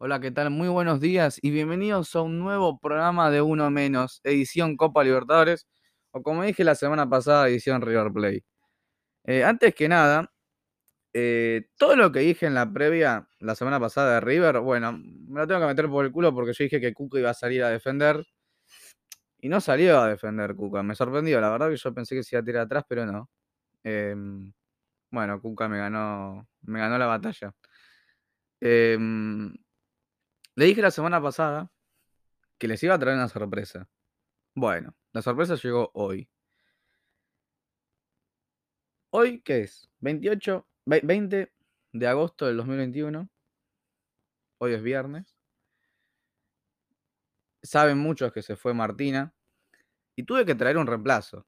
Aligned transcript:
Hola, 0.00 0.20
¿qué 0.20 0.30
tal? 0.30 0.50
Muy 0.50 0.68
buenos 0.68 1.00
días 1.00 1.38
y 1.42 1.50
bienvenidos 1.50 2.14
a 2.16 2.22
un 2.22 2.38
nuevo 2.38 2.78
programa 2.78 3.30
de 3.30 3.40
Uno 3.42 3.70
Menos, 3.70 4.20
edición 4.24 4.76
Copa 4.76 5.02
Libertadores, 5.04 5.66
o 6.10 6.22
como 6.22 6.42
dije 6.42 6.64
la 6.64 6.74
semana 6.74 7.08
pasada, 7.08 7.48
edición 7.48 7.80
River 7.80 8.12
Play. 8.12 8.42
Eh, 9.24 9.44
antes 9.44 9.74
que 9.74 9.88
nada, 9.88 10.32
eh, 11.14 11.66
todo 11.78 11.96
lo 11.96 12.12
que 12.12 12.20
dije 12.20 12.46
en 12.46 12.54
la 12.54 12.72
previa, 12.72 13.28
la 13.40 13.54
semana 13.56 13.80
pasada 13.80 14.14
de 14.16 14.20
River, 14.20 14.60
bueno, 14.60 14.92
me 14.94 15.40
lo 15.40 15.46
tengo 15.48 15.60
que 15.62 15.66
meter 15.68 15.88
por 15.88 16.04
el 16.06 16.12
culo 16.12 16.34
porque 16.34 16.52
yo 16.54 16.64
dije 16.64 16.80
que 16.80 16.94
Cuca 16.94 17.18
iba 17.20 17.30
a 17.30 17.34
salir 17.34 17.62
a 17.64 17.70
defender. 17.70 18.24
Y 19.40 19.48
no 19.48 19.60
salió 19.60 20.00
a 20.00 20.08
defender 20.08 20.54
Cuca, 20.56 20.82
me 20.82 20.94
sorprendió, 20.94 21.40
la 21.40 21.50
verdad 21.50 21.68
que 21.70 21.76
yo 21.76 21.94
pensé 21.94 22.14
que 22.16 22.22
se 22.22 22.36
iba 22.36 22.40
a 22.42 22.44
tirar 22.44 22.62
atrás, 22.64 22.84
pero 22.88 23.04
no. 23.06 23.28
Em, 23.84 24.52
bueno, 25.10 25.40
Cuca 25.42 25.68
me 25.68 25.78
ganó, 25.78 26.48
me 26.62 26.80
ganó 26.80 26.98
la 26.98 27.06
batalla. 27.06 27.54
Em, 28.60 29.54
le 30.56 30.64
dije 30.66 30.82
la 30.82 30.90
semana 30.90 31.20
pasada 31.20 31.70
que 32.58 32.68
les 32.68 32.82
iba 32.82 32.94
a 32.94 32.98
traer 32.98 33.16
una 33.16 33.28
sorpresa. 33.28 33.88
Bueno, 34.54 34.94
la 35.12 35.22
sorpresa 35.22 35.56
llegó 35.56 35.90
hoy. 35.94 36.28
¿Hoy 39.10 39.40
qué 39.42 39.62
es? 39.62 39.88
28, 40.00 40.66
20 40.86 41.52
de 41.92 42.06
agosto 42.06 42.46
del 42.46 42.56
2021. 42.56 43.28
Hoy 44.58 44.72
es 44.72 44.82
viernes. 44.82 45.36
Saben 47.62 47.98
muchos 47.98 48.32
que 48.32 48.42
se 48.42 48.56
fue 48.56 48.74
Martina. 48.74 49.34
Y 50.16 50.22
tuve 50.24 50.44
que 50.44 50.54
traer 50.54 50.78
un 50.78 50.86
reemplazo. 50.86 51.46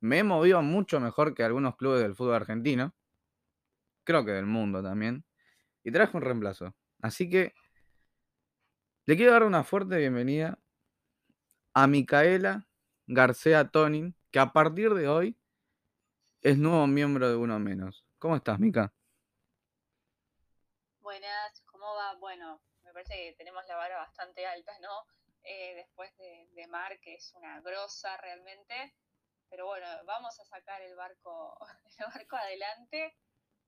Me 0.00 0.18
he 0.18 0.24
movido 0.24 0.62
mucho 0.62 1.00
mejor 1.00 1.34
que 1.34 1.42
algunos 1.42 1.76
clubes 1.76 2.02
del 2.02 2.14
fútbol 2.14 2.34
argentino. 2.34 2.94
Creo 4.04 4.24
que 4.24 4.32
del 4.32 4.46
mundo 4.46 4.82
también. 4.82 5.24
Y 5.82 5.90
traje 5.90 6.16
un 6.16 6.22
reemplazo. 6.22 6.74
Así 7.00 7.28
que 7.28 7.54
le 9.06 9.16
quiero 9.16 9.32
dar 9.32 9.42
una 9.42 9.64
fuerte 9.64 9.98
bienvenida 9.98 10.58
a 11.74 11.86
Micaela 11.86 12.66
García 13.06 13.68
Tonin, 13.68 14.16
que 14.30 14.38
a 14.38 14.52
partir 14.52 14.94
de 14.94 15.08
hoy 15.08 15.38
es 16.40 16.56
nuevo 16.56 16.86
miembro 16.86 17.28
de 17.28 17.36
Uno 17.36 17.58
Menos. 17.58 18.06
¿Cómo 18.18 18.36
estás, 18.36 18.58
Mica? 18.58 18.94
Buenas, 21.00 21.62
¿cómo 21.66 21.94
va? 21.94 22.14
Bueno, 22.14 22.62
me 22.82 22.92
parece 22.94 23.14
que 23.14 23.34
tenemos 23.36 23.66
la 23.66 23.76
vara 23.76 23.98
bastante 23.98 24.46
alta, 24.46 24.72
¿no? 24.80 25.06
Eh, 25.42 25.74
después 25.74 26.16
de, 26.16 26.48
de 26.52 26.66
Mar, 26.68 26.98
que 27.00 27.14
es 27.14 27.34
una 27.34 27.60
grosa 27.60 28.16
realmente. 28.16 28.94
Pero 29.50 29.66
bueno, 29.66 29.86
vamos 30.06 30.40
a 30.40 30.44
sacar 30.46 30.80
el 30.80 30.96
barco, 30.96 31.58
el 31.98 32.06
barco 32.06 32.36
adelante. 32.36 33.14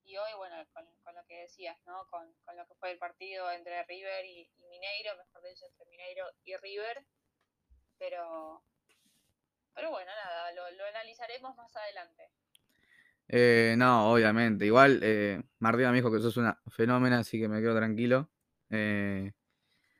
Y 0.06 0.16
hoy, 0.16 0.30
bueno, 0.36 0.54
con, 0.72 0.84
con 1.02 1.14
lo 1.16 1.24
que 1.26 1.40
decías, 1.42 1.76
¿no? 1.84 2.06
Con, 2.10 2.32
con, 2.44 2.56
lo 2.56 2.64
que 2.68 2.74
fue 2.76 2.92
el 2.92 2.98
partido 2.98 3.50
entre 3.50 3.82
River 3.84 4.24
y, 4.24 4.48
y 4.56 4.66
Mineiro, 4.70 5.16
mejor 5.18 5.42
dicho, 5.42 5.66
entre 5.66 5.84
Mineiro 5.90 6.24
y 6.44 6.56
River. 6.56 7.04
Pero, 7.98 8.62
pero 9.74 9.90
bueno, 9.90 10.10
nada, 10.14 10.52
lo, 10.52 10.70
lo 10.76 10.86
analizaremos 10.86 11.56
más 11.56 11.74
adelante. 11.74 12.30
Eh, 13.28 13.74
no, 13.76 14.12
obviamente. 14.12 14.64
Igual, 14.64 15.00
eh, 15.02 15.42
Martina 15.58 15.90
me 15.90 15.96
dijo 15.96 16.12
que 16.12 16.20
sos 16.20 16.36
una 16.36 16.60
fenómena, 16.68 17.18
así 17.18 17.40
que 17.40 17.48
me 17.48 17.60
quedo 17.60 17.74
tranquilo. 17.74 18.30
Eh, 18.70 19.32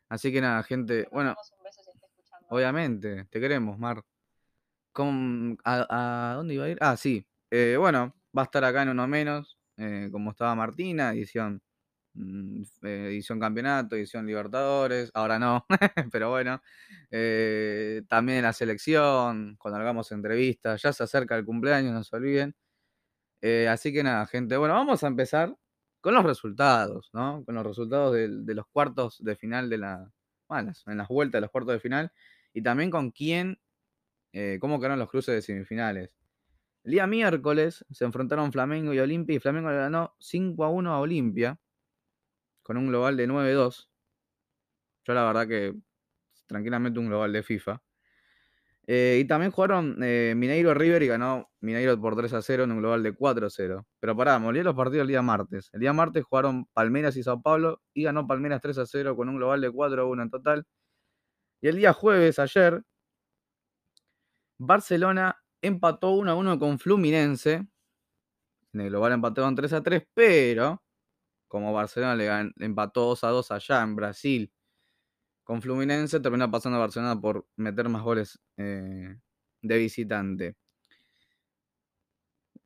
así 0.09 0.33
que 0.33 0.41
nada, 0.41 0.63
gente. 0.63 1.09
Bueno, 1.11 1.35
Un 1.57 1.65
beso 1.65 1.83
si 1.83 1.91
está 1.91 2.07
escuchando. 2.07 2.47
obviamente, 2.51 3.25
te 3.25 3.41
queremos, 3.41 3.77
Mar. 3.77 4.05
¿Cómo- 4.93 5.57
a, 5.65 6.31
a 6.31 6.35
dónde 6.35 6.55
iba 6.55 6.67
a 6.67 6.69
ir? 6.69 6.79
Ah, 6.81 6.97
sí. 6.97 7.27
Eh, 7.51 7.77
bueno, 7.77 8.15
va 8.37 8.43
a 8.43 8.45
estar 8.45 8.65
acá 8.65 8.83
en 8.83 8.91
uno 8.91 9.07
menos, 9.09 9.56
eh, 9.77 10.09
como 10.11 10.31
estaba 10.31 10.55
Martina, 10.55 11.13
edición, 11.13 11.61
mm, 12.15 12.63
eh, 12.83 13.07
edición 13.11 13.41
campeonato, 13.41 13.97
edición 13.97 14.27
Libertadores. 14.27 15.11
Ahora 15.15 15.39
no, 15.39 15.67
pero 16.13 16.31
bueno. 16.31 16.63
Eh, 17.11 18.03
también 18.09 18.43
la 18.43 18.53
selección, 18.53 19.57
cuando 19.59 19.81
hagamos 19.81 20.13
entrevistas. 20.13 20.83
Ya 20.83 20.93
se 20.93 21.05
acerca 21.05 21.37
el 21.37 21.45
cumpleaños, 21.45 21.93
no 21.93 22.05
se 22.05 22.17
olviden. 22.17 22.55
Eh, 23.43 23.69
así 23.69 23.93
que 23.93 24.03
nada, 24.03 24.27
gente. 24.27 24.57
Bueno, 24.57 24.75
vamos 24.75 25.05
a 25.05 25.09
empezar 25.09 25.57
con 26.01 26.15
los 26.15 26.25
resultados, 26.25 27.11
¿no? 27.13 27.45
Con 27.45 27.55
los 27.57 27.67
resultados 27.67 28.15
de, 28.15 28.55
los 28.55 28.67
cuartos 28.69 29.23
de 29.23 29.37
final 29.37 29.71
de 29.71 29.79
la. 29.79 30.11
Bueno, 30.49 30.73
en 30.87 30.97
las 30.99 31.09
vueltas 31.09 31.39
de 31.39 31.43
los 31.43 31.51
cuartos 31.51 31.75
de 31.75 31.81
final. 31.81 32.13
Y 32.55 32.63
también 32.63 32.91
con 32.91 33.11
quién, 33.11 33.59
cómo 34.61 34.79
quedaron 34.79 34.99
los 34.99 35.11
cruces 35.11 35.35
de 35.35 35.43
semifinales. 35.43 36.11
El 36.87 36.93
día 36.93 37.07
miércoles 37.09 37.85
se 37.91 38.05
enfrentaron 38.05 38.53
Flamengo 38.53 38.95
y 38.95 39.01
Olimpia 39.01 39.35
y 39.35 39.41
Flamengo 39.41 39.69
le 39.71 39.77
ganó 39.77 40.15
5 40.21 40.65
a 40.65 40.71
1 40.71 40.95
a 40.95 41.01
Olimpia 41.01 41.59
con 42.63 42.77
un 42.77 42.87
global 42.87 43.17
de 43.17 43.27
9-2. 43.27 43.89
Yo 45.05 45.13
la 45.13 45.25
verdad 45.25 45.49
que 45.49 45.75
tranquilamente 46.47 47.01
un 47.01 47.09
global 47.09 47.33
de 47.33 47.43
FIFA. 47.43 47.83
Eh, 48.87 49.19
y 49.21 49.27
también 49.27 49.51
jugaron 49.51 49.99
eh, 50.01 50.35
Mineiro 50.37 50.75
River 50.75 51.03
y 51.03 51.09
ganó 51.09 51.51
Mineiro 51.59 52.01
por 52.01 52.15
3 52.15 52.33
a 52.35 52.41
0 52.41 52.63
en 52.63 52.71
un 52.71 52.79
global 52.79 53.03
de 53.03 53.17
4 53.17 53.49
a 53.49 53.51
0. 53.51 53.85
Pero 53.99 54.17
pará, 54.17 54.39
molí 54.39 54.63
los 54.63 54.77
partidos 54.77 55.03
el 55.03 55.09
día 55.09 55.23
martes. 55.23 55.71
El 55.73 55.81
día 55.81 55.93
martes 55.93 56.23
jugaron 56.23 56.67
Palmeiras 56.67 57.17
y 57.17 57.25
Sao 57.25 57.43
Paulo 57.43 57.83
y 57.95 58.05
ganó 58.05 58.29
Palmeiras 58.29 58.61
3 58.63 58.79
a 58.79 58.87
0 58.87 59.17
con 59.17 59.29
un 59.29 59.39
global 59.39 59.61
de 59.61 59.73
4 59.73 60.03
a 60.03 60.05
1 60.05 60.23
en 60.23 60.31
total. 60.31 60.65
Y 61.61 61.67
el 61.67 61.79
día 61.79 61.93
jueves, 61.93 62.39
ayer, 62.39 62.85
Barcelona 64.59 65.37
empató 65.63 66.11
1 66.13 66.31
a 66.31 66.35
1 66.35 66.59
con 66.59 66.79
Fluminense. 66.79 67.67
En 68.73 68.81
el 68.81 68.91
global 68.91 69.13
empataron 69.13 69.55
3 69.55 69.73
a 69.73 69.83
3, 69.83 70.07
pero 70.15 70.83
como 71.49 71.73
Barcelona 71.73 72.15
le, 72.15 72.53
empató 72.65 73.07
2 73.07 73.25
a 73.25 73.29
2 73.29 73.51
allá 73.51 73.83
en 73.83 73.97
Brasil 73.97 74.53
con 75.45 75.63
Fluminense, 75.63 76.19
terminó 76.19 76.51
pasando 76.51 76.77
a 76.77 76.81
Barcelona 76.81 77.21
por 77.21 77.47
meter 77.57 77.89
más 77.89 78.03
goles 78.03 78.41
eh, 78.57 79.17
de 79.63 79.79
visitante. 79.79 80.57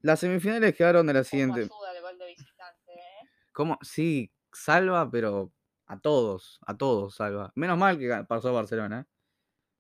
Las 0.01 0.21
semifinales 0.21 0.75
quedaron 0.75 1.07
de 1.07 1.13
la 1.13 1.21
¿Cómo 1.21 1.29
siguiente. 1.29 1.69
eh? 2.97 3.29
¿Cómo? 3.53 3.79
Sí, 3.83 4.33
salva, 4.51 5.11
pero 5.11 5.53
a 5.87 6.01
todos, 6.01 6.59
a 6.67 6.77
todos 6.79 7.17
salva. 7.17 7.53
Menos 7.55 7.77
mal 7.77 7.99
que 7.99 8.25
pasó 8.27 8.49
a 8.49 8.53
Barcelona. 8.53 9.01
¿eh? 9.01 9.05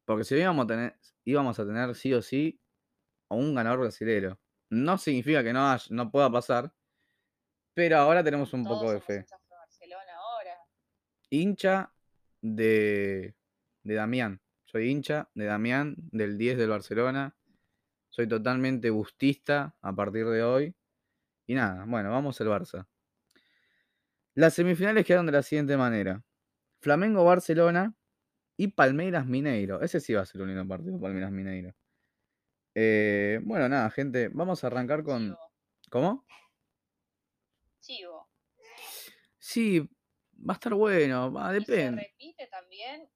Porque 0.04 0.24
si 0.24 0.34
íbamos 0.34 0.64
a 0.64 0.66
tener, 0.66 1.00
íbamos 1.24 1.58
a 1.58 1.64
tener 1.66 1.94
sí 1.94 2.12
o 2.12 2.20
sí 2.20 2.59
a 3.30 3.34
un 3.34 3.54
ganador 3.54 3.80
brasilero. 3.80 4.38
No 4.68 4.98
significa 4.98 5.42
que 5.42 5.52
no, 5.52 5.70
haya- 5.70 5.86
no 5.90 6.10
pueda 6.10 6.30
pasar, 6.30 6.72
pero 7.74 7.96
ahora 7.96 8.22
tenemos 8.22 8.52
un 8.52 8.64
Todos 8.64 8.78
poco 8.80 8.92
de 8.92 9.00
fe. 9.00 9.26
Barcelona 9.48 10.12
ahora. 10.16 10.54
Hincha 11.30 11.92
de, 12.42 13.34
de 13.82 13.94
Damián. 13.94 14.40
Soy 14.64 14.88
hincha 14.90 15.28
de 15.34 15.46
Damián, 15.46 15.94
del 15.96 16.36
10 16.38 16.58
del 16.58 16.68
Barcelona. 16.70 17.34
Soy 18.08 18.26
totalmente 18.28 18.90
bustista 18.90 19.74
a 19.80 19.92
partir 19.94 20.26
de 20.26 20.42
hoy. 20.42 20.74
Y 21.46 21.54
nada, 21.54 21.84
bueno, 21.86 22.10
vamos 22.10 22.40
al 22.40 22.48
Barça. 22.48 22.86
Las 24.34 24.54
semifinales 24.54 25.04
quedaron 25.04 25.26
de 25.26 25.32
la 25.32 25.42
siguiente 25.42 25.76
manera. 25.76 26.22
Flamengo-Barcelona 26.80 27.94
y 28.56 28.68
Palmeiras-Mineiro. 28.68 29.80
Ese 29.82 30.00
sí 30.00 30.14
va 30.14 30.22
a 30.22 30.26
ser 30.26 30.42
un 30.42 30.48
lindo 30.48 30.66
partido, 30.66 31.00
Palmeiras-Mineiro. 31.00 31.74
Eh, 32.74 33.38
bueno, 33.42 33.68
nada, 33.68 33.90
gente, 33.90 34.28
vamos 34.32 34.62
a 34.64 34.68
arrancar 34.68 35.02
con... 35.02 35.36
¿Cómo? 35.90 36.24
chivo. 37.80 38.28
Sí, 39.38 39.80
va 39.80 40.52
a 40.54 40.54
estar 40.54 40.74
bueno, 40.74 41.32
va, 41.32 41.56
Y 41.56 41.64
se 41.64 41.72
depende. 41.72 42.02
repite 42.02 42.46
también, 42.48 43.10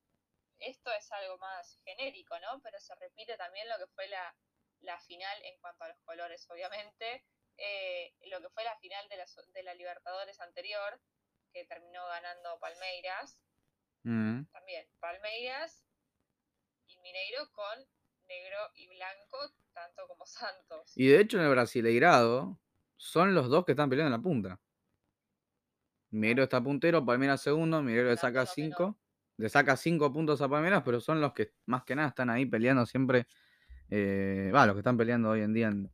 esto 0.58 0.90
es 0.92 1.10
algo 1.12 1.38
más 1.38 1.78
genérico, 1.84 2.38
¿no? 2.40 2.60
Pero 2.62 2.78
se 2.80 2.94
repite 2.96 3.36
también 3.36 3.68
lo 3.68 3.76
que 3.78 3.86
fue 3.94 4.08
la, 4.08 4.34
la 4.80 4.98
final 5.00 5.38
en 5.44 5.58
cuanto 5.60 5.84
a 5.84 5.88
los 5.88 6.00
colores, 6.00 6.46
obviamente. 6.50 7.24
eh, 7.56 8.12
lo 8.30 8.40
que 8.40 8.48
fue 8.50 8.64
la 8.64 8.76
final 8.78 9.08
de 9.08 9.16
la, 9.16 9.26
de 9.52 9.62
la 9.62 9.74
Libertadores 9.74 10.40
anterior, 10.40 11.00
que 11.52 11.64
terminó 11.66 12.04
ganando 12.08 12.58
Palmeiras. 12.58 13.38
Mm. 14.02 14.42
También 14.52 14.88
Palmeiras 15.00 15.84
y 16.88 16.98
Mineiro 17.00 17.50
con 17.52 17.86
negro 18.28 18.56
y 18.76 18.86
blanco, 18.88 19.38
tanto 19.72 20.06
como 20.08 20.26
Santos. 20.26 20.92
Y 20.96 21.08
de 21.08 21.20
hecho 21.20 21.38
en 21.38 21.44
el 21.44 21.50
Brasileirado 21.50 22.58
son 22.96 23.34
los 23.34 23.48
dos 23.48 23.64
que 23.64 23.72
están 23.72 23.90
peleando 23.90 24.14
en 24.14 24.20
la 24.20 24.22
punta. 24.22 24.60
Mineiro 26.10 26.44
está 26.44 26.62
puntero, 26.62 27.04
Palmeiras 27.04 27.40
segundo, 27.42 27.82
Mineiro 27.82 28.08
le 28.08 28.16
saca. 28.16 28.46
5. 28.46 28.96
Le 29.36 29.48
saca 29.48 29.76
5 29.76 30.12
puntos 30.12 30.40
a 30.42 30.48
Palmeiras, 30.48 30.82
pero 30.84 31.00
son 31.00 31.20
los 31.20 31.32
que 31.32 31.52
más 31.66 31.82
que 31.82 31.96
nada 31.96 32.08
están 32.08 32.30
ahí 32.30 32.46
peleando 32.46 32.86
siempre. 32.86 33.26
eh, 33.90 34.52
Va, 34.54 34.64
los 34.64 34.76
que 34.76 34.78
están 34.80 34.96
peleando 34.96 35.30
hoy 35.30 35.40
en 35.40 35.52
día 35.52 35.66
en, 35.68 35.90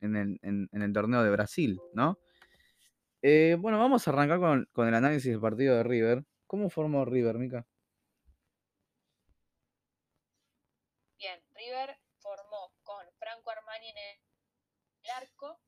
en 0.00 0.16
el, 0.16 0.38
en- 0.42 0.68
en 0.72 0.82
el 0.82 0.92
torneo 0.92 1.24
de 1.24 1.30
Brasil, 1.30 1.80
¿no? 1.92 2.18
Eh, 3.20 3.56
bueno, 3.58 3.78
vamos 3.80 4.06
a 4.06 4.12
arrancar 4.12 4.38
con, 4.38 4.68
con 4.72 4.86
el 4.86 4.94
análisis 4.94 5.32
del 5.32 5.40
partido 5.40 5.74
de 5.76 5.82
River. 5.82 6.24
¿Cómo 6.46 6.70
formó 6.70 7.04
River, 7.04 7.36
Mica? 7.36 7.66
Bien, 11.18 11.40
River 11.58 11.98
formó 12.20 12.72
con 12.84 13.12
Franco 13.14 13.50
Armani 13.50 13.88
en 13.90 13.98
el 13.98 15.10
arco, 15.10 15.60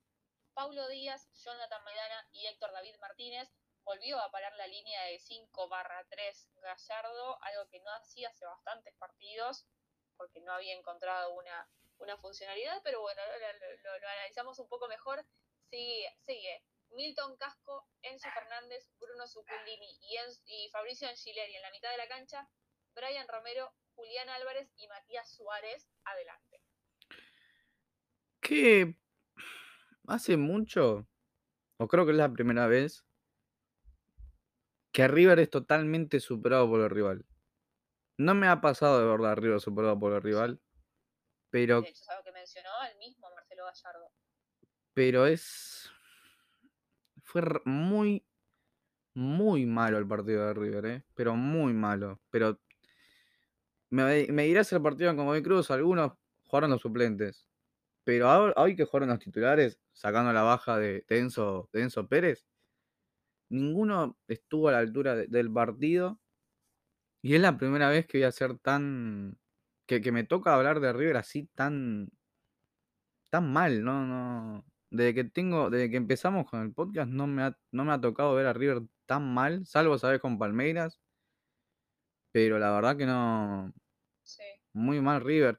Paulo 0.54 0.88
Díaz, 0.88 1.28
Jonathan 1.44 1.82
Maidana 1.84 2.28
y 2.32 2.46
Héctor 2.46 2.72
David 2.72 2.96
Martínez, 3.00 3.50
volvió 3.82 4.20
a 4.20 4.30
parar 4.30 4.52
la 4.56 4.66
línea 4.68 5.02
de 5.04 5.18
5 5.18 5.68
barra 5.68 6.06
3 6.08 6.48
Gallardo, 6.62 7.42
algo 7.42 7.68
que 7.68 7.80
no 7.80 7.90
hacía 7.94 8.28
hace 8.28 8.44
bastantes 8.44 8.94
partidos, 8.96 9.66
porque 10.16 10.40
no 10.40 10.52
había 10.52 10.74
encontrado 10.74 11.32
una, 11.34 11.68
una 11.98 12.16
funcionalidad, 12.18 12.80
pero 12.84 13.00
bueno, 13.00 13.20
lo, 13.82 14.08
analizamos 14.08 14.58
un 14.58 14.68
poco 14.68 14.86
mejor. 14.86 15.24
Sigue, 15.70 16.16
sigue. 16.24 16.64
Milton 16.90 17.36
Casco, 17.36 17.88
Enzo 18.02 18.28
Fernández, 18.32 18.90
Bruno 18.98 19.26
Zuculini 19.26 19.98
y, 20.02 20.16
y 20.46 20.68
Fabricio 20.70 21.08
Angileri 21.08 21.54
en 21.54 21.62
la 21.62 21.70
mitad 21.70 21.90
de 21.90 21.98
la 21.98 22.08
cancha, 22.08 22.48
Brian 22.94 23.28
Romero, 23.28 23.72
Julián 24.00 24.30
Álvarez 24.30 24.72
y 24.78 24.88
Matías 24.88 25.30
Suárez 25.30 25.90
adelante. 26.04 26.62
Que 28.40 28.96
hace 30.06 30.38
mucho, 30.38 31.06
o 31.76 31.86
creo 31.86 32.06
que 32.06 32.12
es 32.12 32.16
la 32.16 32.32
primera 32.32 32.66
vez, 32.66 33.04
que 34.90 35.06
River 35.06 35.38
es 35.38 35.50
totalmente 35.50 36.18
superado 36.18 36.66
por 36.68 36.80
el 36.80 36.88
rival. 36.88 37.26
No 38.16 38.34
me 38.34 38.48
ha 38.48 38.62
pasado 38.62 38.98
de 39.00 39.06
verdad 39.06 39.36
River 39.36 39.60
superado 39.60 39.98
por 39.98 40.14
el 40.14 40.22
rival, 40.22 40.60
pero... 41.50 41.82
De 41.82 41.90
hecho, 41.90 42.02
es 42.02 42.08
algo 42.08 42.24
que 42.24 42.32
mencionó 42.32 42.70
el 42.90 42.96
mismo 42.98 43.28
Marcelo 43.34 43.64
Gallardo. 43.66 44.12
Pero 44.94 45.26
es 45.26 45.92
fue 47.22 47.42
muy, 47.66 48.26
muy 49.14 49.66
malo 49.66 49.98
el 49.98 50.08
partido 50.08 50.46
de 50.46 50.54
River, 50.54 50.86
¿eh? 50.86 51.04
Pero 51.14 51.36
muy 51.36 51.74
malo. 51.74 52.20
Pero 52.30 52.58
me, 53.90 54.26
me 54.28 54.44
dirás 54.44 54.72
el 54.72 54.82
partido 54.82 55.14
con 55.16 55.26
Bobby 55.26 55.42
Cruz, 55.42 55.70
algunos 55.70 56.12
jugaron 56.44 56.70
los 56.70 56.80
suplentes. 56.82 57.46
Pero 58.04 58.52
hoy 58.56 58.76
que 58.76 58.84
jugaron 58.84 59.10
los 59.10 59.18
titulares, 59.18 59.78
sacando 59.92 60.32
la 60.32 60.42
baja 60.42 60.78
de 60.78 61.02
Tenso, 61.02 61.68
Pérez, 62.08 62.46
ninguno 63.50 64.18
estuvo 64.28 64.68
a 64.68 64.72
la 64.72 64.78
altura 64.78 65.16
del 65.16 65.52
partido. 65.52 66.20
Y 67.22 67.34
es 67.34 67.40
la 67.40 67.58
primera 67.58 67.88
vez 67.90 68.06
que 68.06 68.18
voy 68.18 68.24
a 68.24 68.32
ser 68.32 68.58
tan. 68.58 69.38
Que, 69.86 70.00
que, 70.00 70.12
me 70.12 70.24
toca 70.24 70.54
hablar 70.54 70.80
de 70.80 70.92
River 70.92 71.16
así 71.18 71.48
tan. 71.54 72.10
tan 73.30 73.52
mal, 73.52 73.84
¿no? 73.84 74.06
no 74.06 74.64
desde 74.90 75.14
que 75.14 75.24
tengo, 75.24 75.70
desde 75.70 75.90
que 75.90 75.96
empezamos 75.96 76.48
con 76.50 76.62
el 76.62 76.72
podcast, 76.72 77.10
no 77.10 77.26
me 77.26 77.42
ha, 77.42 77.56
no 77.70 77.84
me 77.84 77.92
ha 77.92 78.00
tocado 78.00 78.34
ver 78.34 78.46
a 78.46 78.52
River 78.52 78.82
tan 79.06 79.32
mal, 79.32 79.64
salvo 79.66 79.98
sabes 79.98 80.20
con 80.20 80.38
Palmeiras. 80.38 81.00
Pero 82.32 82.58
la 82.58 82.70
verdad 82.70 82.96
que 82.96 83.06
no. 83.06 83.72
Sí. 84.22 84.44
Muy 84.72 85.00
mal 85.00 85.20
River. 85.20 85.58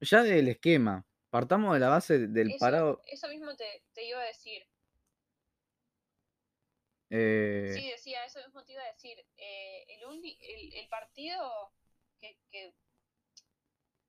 Ya 0.00 0.22
del 0.22 0.48
esquema, 0.48 1.04
partamos 1.30 1.74
de 1.74 1.80
la 1.80 1.88
base 1.88 2.18
del 2.28 2.56
parado. 2.58 3.00
Eso 3.06 3.28
mismo 3.28 3.54
te, 3.56 4.04
iba 4.04 4.20
a 4.20 4.24
decir. 4.24 4.62
Eh... 7.10 7.72
Sí, 7.74 7.90
decía, 7.90 8.24
eso 8.24 8.40
mismo 8.44 8.64
te 8.64 8.72
iba 8.72 8.82
a 8.82 8.92
decir. 8.92 9.18
Eh, 9.36 9.86
el, 9.88 10.72
el, 10.74 10.88
partido 10.88 11.72
que, 12.18 12.36
que 12.50 12.74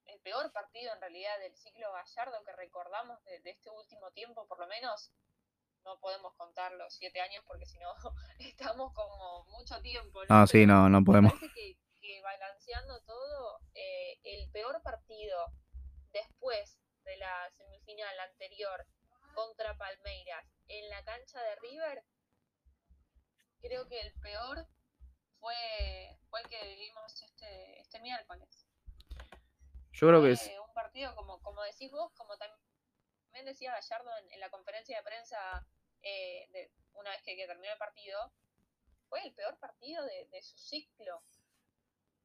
el 0.08 0.20
peor 0.22 0.52
partido 0.52 0.94
en 0.94 1.02
realidad 1.02 1.40
del 1.40 1.56
ciclo 1.56 1.92
Gallardo 1.92 2.44
que 2.44 2.52
recordamos 2.54 3.24
de, 3.26 3.42
este 3.46 3.70
último 3.70 4.12
tiempo, 4.12 4.48
por 4.48 4.60
lo 4.60 4.68
menos, 4.68 5.12
no 5.88 5.98
podemos 6.00 6.34
contar 6.36 6.74
los 6.74 6.94
siete 6.94 7.22
años 7.22 7.44
porque 7.48 7.66
si 7.66 7.80
no 7.80 7.94
estamos 8.40 8.94
como 8.94 9.46
mucho 9.46 9.82
tiempo. 9.82 10.20
¿no? 10.20 10.26
Ah, 10.30 10.46
sí, 10.46 10.66
no, 10.66 10.90
no 10.90 11.04
podemos. 11.04 11.32
parece 11.34 11.54
que, 11.54 12.22
balanceando 12.22 13.02
todo, 13.04 13.60
eh, 13.74 14.20
el 14.24 14.50
peor 14.52 14.82
partido 14.84 15.38
después 16.12 16.78
de 17.06 17.18
la 17.18 17.50
semifinal 17.52 18.20
anterior 18.20 18.86
contra 19.34 19.78
Palmeiras 19.78 20.46
en 20.68 20.90
la 20.90 21.04
cancha 21.06 21.42
de 21.42 21.56
River, 21.56 22.04
creo 23.62 23.88
que 23.88 24.02
el 24.02 24.14
peor 24.20 24.68
fue, 25.40 26.20
fue 26.30 26.42
el 26.42 26.48
que 26.50 26.68
vivimos 26.68 27.22
este, 27.22 27.80
este 27.80 28.00
miércoles. 28.02 28.68
Yo 29.94 30.08
creo 30.08 30.22
que 30.22 30.32
es... 30.32 30.52
Un 30.68 30.74
partido, 30.74 31.16
como, 31.16 31.42
como 31.42 31.64
decís 31.64 31.92
vos, 31.92 32.12
como 32.14 32.38
también 32.38 32.67
decía 33.46 33.72
Gallardo 33.72 34.10
en, 34.30 34.40
la 34.40 34.50
conferencia 34.50 34.98
de 34.98 35.04
prensa 35.04 35.68
eh, 36.02 36.48
de, 36.52 36.72
una 36.94 37.12
vez 37.12 37.22
que, 37.24 37.36
terminó 37.36 37.72
el 37.72 37.78
partido, 37.78 38.32
fue 39.10 39.24
el 39.24 39.34
peor 39.34 39.58
partido 39.60 40.04
de, 40.06 40.42
su 40.42 40.58
ciclo. 40.58 41.22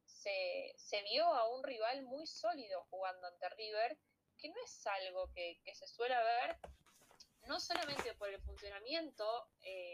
Se, 0.04 0.72
se, 0.76 1.02
vio 1.02 1.24
a 1.24 1.48
un 1.48 1.64
rival 1.64 2.02
muy 2.04 2.26
sólido 2.26 2.84
jugando 2.90 3.26
ante 3.26 3.48
River, 3.50 3.98
que 4.38 4.48
no 4.48 4.56
es 4.64 4.86
algo 4.86 5.30
que, 5.32 5.60
se 5.74 5.86
suele 5.86 6.16
ver, 6.16 6.58
no 7.48 7.58
solamente 7.60 8.14
por 8.14 8.28
el 8.28 8.40
funcionamiento 8.42 9.48
eh, 9.62 9.92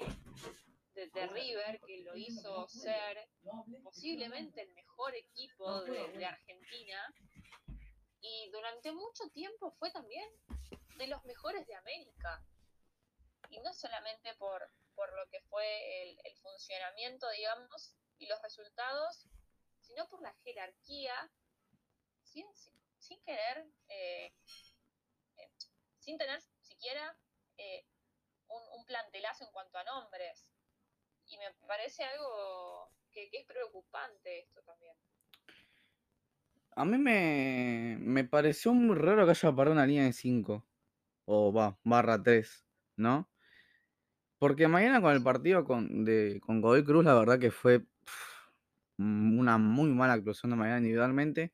de, 0.95 1.27
River, 1.29 1.81
que 1.87 1.99
lo 2.03 2.17
hizo 2.17 2.69
ser 2.69 3.29
posiblemente 3.83 4.63
el 4.63 4.73
mejor 4.75 5.15
equipo 5.15 5.83
de 5.83 6.27
Argentina, 6.27 7.15
y 8.21 8.51
durante 8.51 8.93
mucho 8.93 9.29
tiempo 9.31 9.71
fue 9.79 9.91
también 9.91 10.29
de 10.99 11.07
los 11.07 11.25
mejores 11.25 11.67
de 11.67 11.75
América. 11.75 12.43
Y 13.51 13.61
no 13.61 13.73
solamente 13.73 14.35
por, 14.35 14.71
por 14.95 15.11
lo 15.15 15.27
que 15.31 15.41
fue 15.43 16.19
el, 16.25 16.37
funcionamiento, 16.43 17.31
digamos, 17.31 17.97
y 18.19 18.27
los 18.27 18.43
resultados, 18.43 19.27
sino 19.81 20.07
por 20.09 20.21
la 20.21 20.35
jerarquía, 20.45 21.15
sin, 22.23 22.47
sin, 22.99 23.23
querer, 23.23 23.67
eh, 23.89 24.35
eh, 25.37 25.51
sin 25.99 26.19
tener 26.19 26.43
siquiera 26.61 27.17
eh, 27.57 27.87
un, 28.49 28.63
un, 28.79 28.85
plantelazo 28.85 29.45
en 29.45 29.53
cuanto 29.53 29.79
a 29.79 29.85
nombres. 29.85 30.51
Y 31.27 31.39
me 31.39 31.53
parece 31.67 32.05
algo 32.05 32.91
que 33.13 33.31
es 33.33 33.47
preocupante 33.47 34.41
esto 34.41 34.63
también. 34.63 34.95
A 36.73 36.85
mí 36.85 36.99
me, 36.99 37.97
me 38.01 38.25
pareció 38.25 38.73
muy 38.73 38.97
raro 38.97 39.25
que 39.25 39.31
haya 39.31 39.53
parado 39.55 39.73
una 39.73 39.87
línea 39.87 40.05
de 40.05 40.13
5. 40.13 40.68
O 41.31 41.53
va, 41.53 41.79
barra 41.85 42.23
3, 42.23 42.65
¿no? 42.97 43.29
Porque 44.39 44.67
mañana 44.67 45.03
con 45.03 45.13
el 45.13 45.23
partido 45.23 45.65
con, 45.65 46.05
de, 46.05 46.41
con 46.41 46.63
Godoy 46.63 46.85
Cruz, 46.85 47.05
la 47.05 47.15
verdad 47.15 47.39
que 47.39 47.51
fue 47.51 47.85
una 48.99 49.59
muy 49.59 49.91
mala 49.91 50.15
actuación 50.15 50.51
de 50.51 50.57
mañana 50.57 50.79
individualmente. 50.79 51.53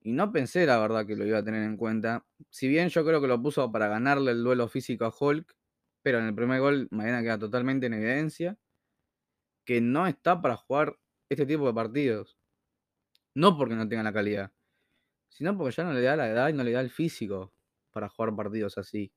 Y 0.00 0.12
no 0.12 0.30
pensé, 0.32 0.64
la 0.64 0.78
verdad, 0.78 1.06
que 1.06 1.16
lo 1.16 1.26
iba 1.26 1.38
a 1.38 1.44
tener 1.44 1.64
en 1.64 1.76
cuenta. 1.76 2.24
Si 2.50 2.68
bien 2.68 2.88
yo 2.88 3.04
creo 3.04 3.20
que 3.20 3.26
lo 3.26 3.42
puso 3.42 3.70
para 3.72 3.88
ganarle 3.88 4.30
el 4.30 4.44
duelo 4.44 4.68
físico 4.68 5.04
a 5.06 5.12
Hulk, 5.18 5.56
pero 6.02 6.20
en 6.20 6.26
el 6.26 6.34
primer 6.36 6.60
gol 6.60 6.86
mañana 6.92 7.20
queda 7.22 7.38
totalmente 7.38 7.86
en 7.86 7.94
evidencia 7.94 8.56
que 9.64 9.80
no 9.80 10.06
está 10.06 10.40
para 10.40 10.56
jugar 10.56 10.98
este 11.28 11.46
tipo 11.46 11.66
de 11.66 11.74
partidos. 11.74 12.38
No 13.34 13.56
porque 13.58 13.74
no 13.74 13.88
tenga 13.88 14.04
la 14.04 14.12
calidad, 14.12 14.52
sino 15.28 15.56
porque 15.58 15.74
ya 15.74 15.84
no 15.84 15.92
le 15.92 16.02
da 16.02 16.16
la 16.16 16.28
edad 16.28 16.48
y 16.48 16.52
no 16.52 16.64
le 16.64 16.72
da 16.72 16.80
el 16.80 16.90
físico 16.90 17.52
para 17.98 18.08
jugar 18.08 18.36
partidos 18.36 18.78
así. 18.78 19.12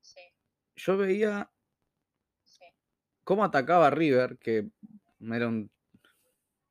Sí. 0.00 0.20
Yo 0.76 0.96
veía 0.96 1.50
cómo 3.24 3.42
atacaba 3.42 3.90
River, 3.90 4.38
que 4.38 4.70
era 5.20 5.48
un 5.48 5.72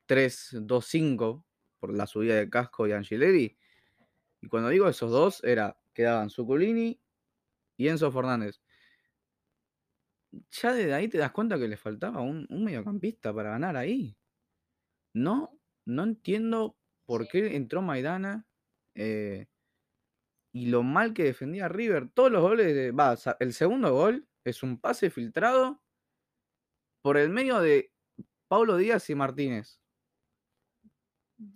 3-2-5 0.08 1.44
por 1.82 1.94
la 1.94 2.08
subida 2.08 2.36
de 2.36 2.50
Casco 2.50 2.88
y 2.88 2.94
Angileri. 2.94 3.58
Y 4.40 4.48
cuando 4.48 4.70
digo 4.70 4.88
esos 4.88 5.12
dos, 5.12 5.44
era 5.44 5.78
quedaban 5.94 6.30
Zuculini 6.30 7.02
y 7.76 7.90
Enzo 7.90 8.10
Fernández. 8.14 8.62
Ya 10.52 10.74
desde 10.74 10.94
ahí 10.94 11.10
te 11.10 11.18
das 11.18 11.32
cuenta 11.32 11.60
que 11.60 11.68
le 11.68 11.76
faltaba 11.76 12.22
un, 12.22 12.48
un 12.50 12.64
mediocampista 12.64 13.34
para 13.34 13.50
ganar 13.50 13.76
ahí. 13.76 14.18
No 15.14 15.60
no 15.86 16.04
entiendo 16.04 16.78
por 17.06 17.28
qué 17.28 17.56
entró 17.56 17.82
Maidana 17.82 18.48
eh, 18.94 19.48
y 20.52 20.68
lo 20.68 20.84
mal 20.84 21.14
que 21.14 21.24
defendía 21.24 21.68
River. 21.68 22.10
Todos 22.14 22.32
los 22.32 22.42
goles 22.42 22.74
de. 22.74 22.92
Va, 22.92 23.16
el 23.40 23.54
segundo 23.54 23.94
gol 23.94 24.28
es 24.44 24.64
un 24.64 24.80
pase 24.80 25.10
filtrado 25.10 25.82
por 27.02 27.18
el 27.18 27.30
medio 27.30 27.60
de 27.60 27.94
Pablo 28.48 28.78
Díaz 28.78 29.10
y 29.10 29.16
Martínez. 29.16 29.80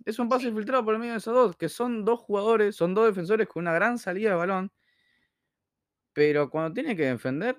Es 0.06 0.18
un 0.18 0.28
pase 0.28 0.52
filtrado 0.52 0.84
por 0.84 0.94
el 0.94 1.00
medio 1.00 1.12
de 1.12 1.18
esos 1.18 1.34
dos, 1.34 1.56
que 1.56 1.68
son 1.68 2.04
dos 2.04 2.20
jugadores, 2.20 2.74
son 2.76 2.94
dos 2.94 3.06
defensores 3.06 3.48
con 3.48 3.62
una 3.64 3.74
gran 3.74 3.98
salida 3.98 4.30
de 4.30 4.36
balón. 4.36 4.72
Pero 6.12 6.48
cuando 6.48 6.72
tiene 6.72 6.96
que 6.96 7.06
defender, 7.06 7.56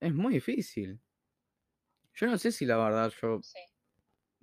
es 0.00 0.12
muy 0.14 0.34
difícil. 0.34 1.00
Yo 2.14 2.26
no 2.26 2.36
sé 2.36 2.52
si 2.52 2.66
la 2.66 2.76
verdad 2.76 3.12
yo 3.22 3.40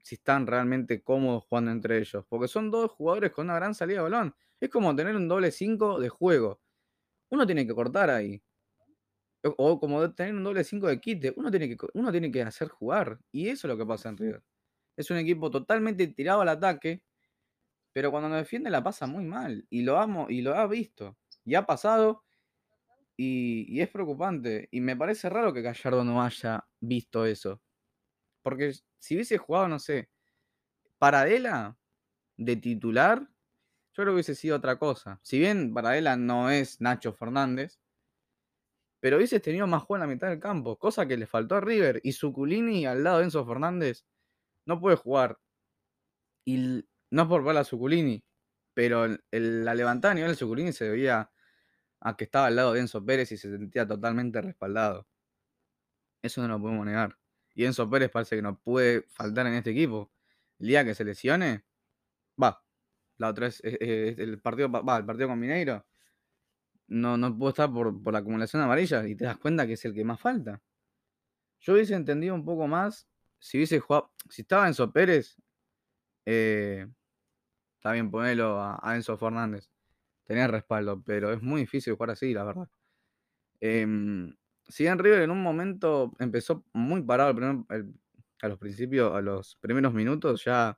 si 0.04 0.16
están 0.16 0.48
realmente 0.48 1.04
cómodos 1.04 1.46
jugando 1.46 1.72
entre 1.72 2.00
ellos. 2.00 2.26
Porque 2.28 2.48
son 2.48 2.72
dos 2.72 2.92
jugadores 2.92 3.32
con 3.32 3.46
una 3.46 3.56
gran 3.56 3.76
salida 3.76 3.98
de 3.98 4.04
balón. 4.04 4.36
Es 4.60 4.70
como 4.70 4.96
tener 4.96 5.16
un 5.16 5.28
doble 5.28 5.52
5 5.52 6.00
de 6.00 6.10
juego. 6.10 6.62
Uno 7.30 7.46
tiene 7.46 7.66
que 7.66 7.74
cortar 7.74 8.10
ahí. 8.10 8.42
O 9.44 9.80
como 9.80 10.14
tener 10.14 10.34
un 10.36 10.44
doble 10.44 10.64
5 10.64 10.88
de 10.88 11.00
quite. 11.00 11.34
Uno 11.38 11.50
tiene, 11.50 11.70
que, 11.70 11.78
uno 11.94 12.12
tiene 12.12 12.32
que 12.32 12.42
hacer 12.42 12.68
jugar. 12.70 13.20
Y 13.32 13.50
eso 13.50 13.68
es 13.68 13.70
lo 13.70 13.78
que 13.78 13.86
pasa 13.86 14.10
en 14.10 14.18
River. 14.18 14.44
Es 14.98 15.10
un 15.12 15.18
equipo 15.18 15.50
totalmente 15.50 16.08
tirado 16.08 16.42
al 16.42 16.50
ataque. 16.50 17.04
Pero 17.94 18.12
cuando 18.12 18.30
no 18.30 18.36
defiende 18.36 18.70
la 18.70 18.84
pasa 18.84 19.08
muy 19.08 19.26
mal. 19.26 19.66
Y 19.70 19.84
lo, 19.84 19.98
amo, 20.00 20.28
y 20.30 20.42
lo 20.42 20.56
ha 20.56 20.68
visto. 20.68 21.18
Y 21.46 21.56
ha 21.56 21.66
pasado. 21.66 22.24
Y, 23.18 23.66
y 23.70 23.82
es 23.82 23.90
preocupante. 23.90 24.68
Y 24.72 24.82
me 24.82 24.98
parece 24.98 25.30
raro 25.30 25.54
que 25.54 25.62
Gallardo 25.62 26.04
no 26.04 26.22
haya 26.22 26.68
visto 26.82 27.26
eso. 27.26 27.62
Porque 28.42 28.74
si 29.00 29.16
hubiese 29.16 29.38
jugado, 29.38 29.68
no 29.68 29.80
sé, 29.80 30.10
Paradela 31.00 31.78
de 32.36 32.58
titular, 32.58 33.30
yo 33.94 34.04
creo 34.04 34.08
que 34.08 34.14
hubiese 34.16 34.36
sido 34.36 34.58
otra 34.58 34.78
cosa. 34.78 35.20
Si 35.24 35.40
bien 35.40 35.74
Paradela 35.74 36.16
no 36.16 36.50
es 36.50 36.80
Nacho 36.82 37.14
Fernández, 37.14 37.80
pero 39.00 39.18
hubiese 39.18 39.40
tenido 39.40 39.68
más 39.68 39.84
juego 39.84 40.04
en 40.04 40.10
la 40.10 40.14
mitad 40.14 40.28
del 40.30 40.40
campo, 40.40 40.78
cosa 40.78 41.08
que 41.08 41.18
le 41.18 41.26
faltó 41.28 41.56
a 41.56 41.62
River. 41.62 42.02
Y 42.04 42.14
Suculini 42.14 42.86
al 42.86 43.04
lado 43.04 43.20
de 43.20 43.26
Enzo 43.26 43.46
Fernández 43.46 44.06
no 44.66 44.80
puede 44.80 44.98
jugar. 44.98 45.40
Y 46.46 46.86
no 47.12 47.22
es 47.24 47.28
por 47.28 47.44
ver 47.44 47.58
a 47.58 47.64
Suculini, 47.64 48.24
pero 48.74 49.08
la 49.32 49.76
levantada 49.76 50.12
a 50.12 50.16
nivel 50.16 50.32
de 50.32 50.36
Suculini 50.38 50.74
se 50.74 50.86
debía 50.86 51.32
a 52.02 52.18
que 52.18 52.26
estaba 52.26 52.48
al 52.48 52.56
lado 52.56 52.74
de 52.74 52.82
Enzo 52.82 53.06
Pérez 53.06 53.32
y 53.32 53.38
se 53.38 53.52
sentía 53.52 53.88
totalmente 53.88 54.42
respaldado. 54.42 55.08
Eso 56.22 56.42
no 56.42 56.48
lo 56.48 56.62
podemos 56.62 56.86
negar. 56.86 57.18
Y 57.54 57.66
Enzo 57.66 57.90
Pérez 57.90 58.10
parece 58.12 58.36
que 58.36 58.42
no 58.42 58.60
puede 58.60 59.04
faltar 59.04 59.48
en 59.48 59.54
este 59.54 59.72
equipo. 59.72 60.12
El 60.60 60.68
día 60.68 60.86
que 60.86 60.96
se 60.96 61.06
lesione, 61.06 61.66
va. 62.42 62.64
La 63.20 63.30
otra 63.30 63.48
es, 63.48 63.62
el 63.64 64.40
partido 64.42 64.72
va, 64.72 64.98
el 64.98 65.06
partido 65.06 65.28
con 65.28 65.40
Mineiro. 65.40 65.86
No, 66.88 67.18
no 67.18 67.38
puedo 67.38 67.50
estar 67.50 67.72
por, 67.72 68.02
por 68.02 68.14
la 68.14 68.20
acumulación 68.20 68.62
amarilla 68.64 69.08
y 69.08 69.16
te 69.16 69.26
das 69.26 69.38
cuenta 69.38 69.68
que 69.68 69.74
es 69.74 69.86
el 69.86 69.94
que 69.94 70.04
más 70.04 70.20
falta. 70.20 70.62
Yo 71.60 71.74
hubiese 71.74 71.94
entendido 71.94 72.34
un 72.34 72.46
poco 72.46 72.68
más 72.68 73.08
si 73.38 73.58
hubiese 73.58 73.80
jugado. 73.80 74.12
Si 74.30 74.42
estaba 74.44 74.68
Enzo 74.68 74.92
Pérez, 74.92 75.36
eh, 76.26 76.88
está 77.76 77.92
bien 77.92 78.10
ponerlo 78.10 78.60
a, 78.62 78.96
Enzo 78.96 79.18
Fernández. 79.18 79.70
Tenía 80.26 80.48
respaldo, 80.48 81.04
pero 81.04 81.34
es 81.34 81.42
muy 81.42 81.62
difícil 81.62 81.94
jugar 81.94 82.12
así, 82.12 82.34
la 82.34 82.46
verdad. 82.46 82.70
Eh, 83.62 83.86
si 84.70 84.84
bien 84.84 85.00
River 85.00 85.24
en 85.24 85.32
un 85.32 85.44
momento 85.44 86.14
empezó 86.20 86.64
muy 86.74 87.02
parado 87.04 87.36
a 88.42 88.48
los 88.48 88.60
principios, 88.60 89.14
a 89.14 89.22
los 89.22 89.58
primeros 89.58 89.94
minutos, 89.94 90.46
ya 90.46 90.78